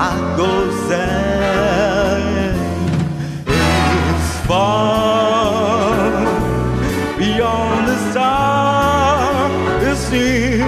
[0.06, 0.52] I'd go
[0.90, 2.60] sailing.
[3.48, 5.96] It's far
[7.18, 10.68] beyond the stars, it's near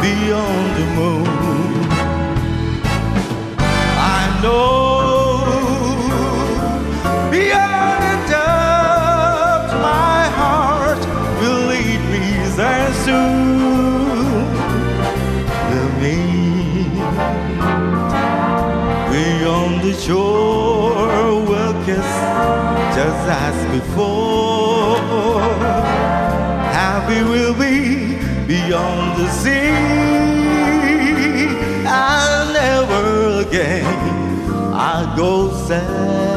[0.00, 1.88] beyond the moon.
[3.98, 4.73] I know.
[23.84, 25.40] before.
[26.72, 28.16] Happy we'll be
[28.46, 29.70] beyond the sea.
[31.86, 33.84] I'll never again
[34.74, 36.33] I go sad.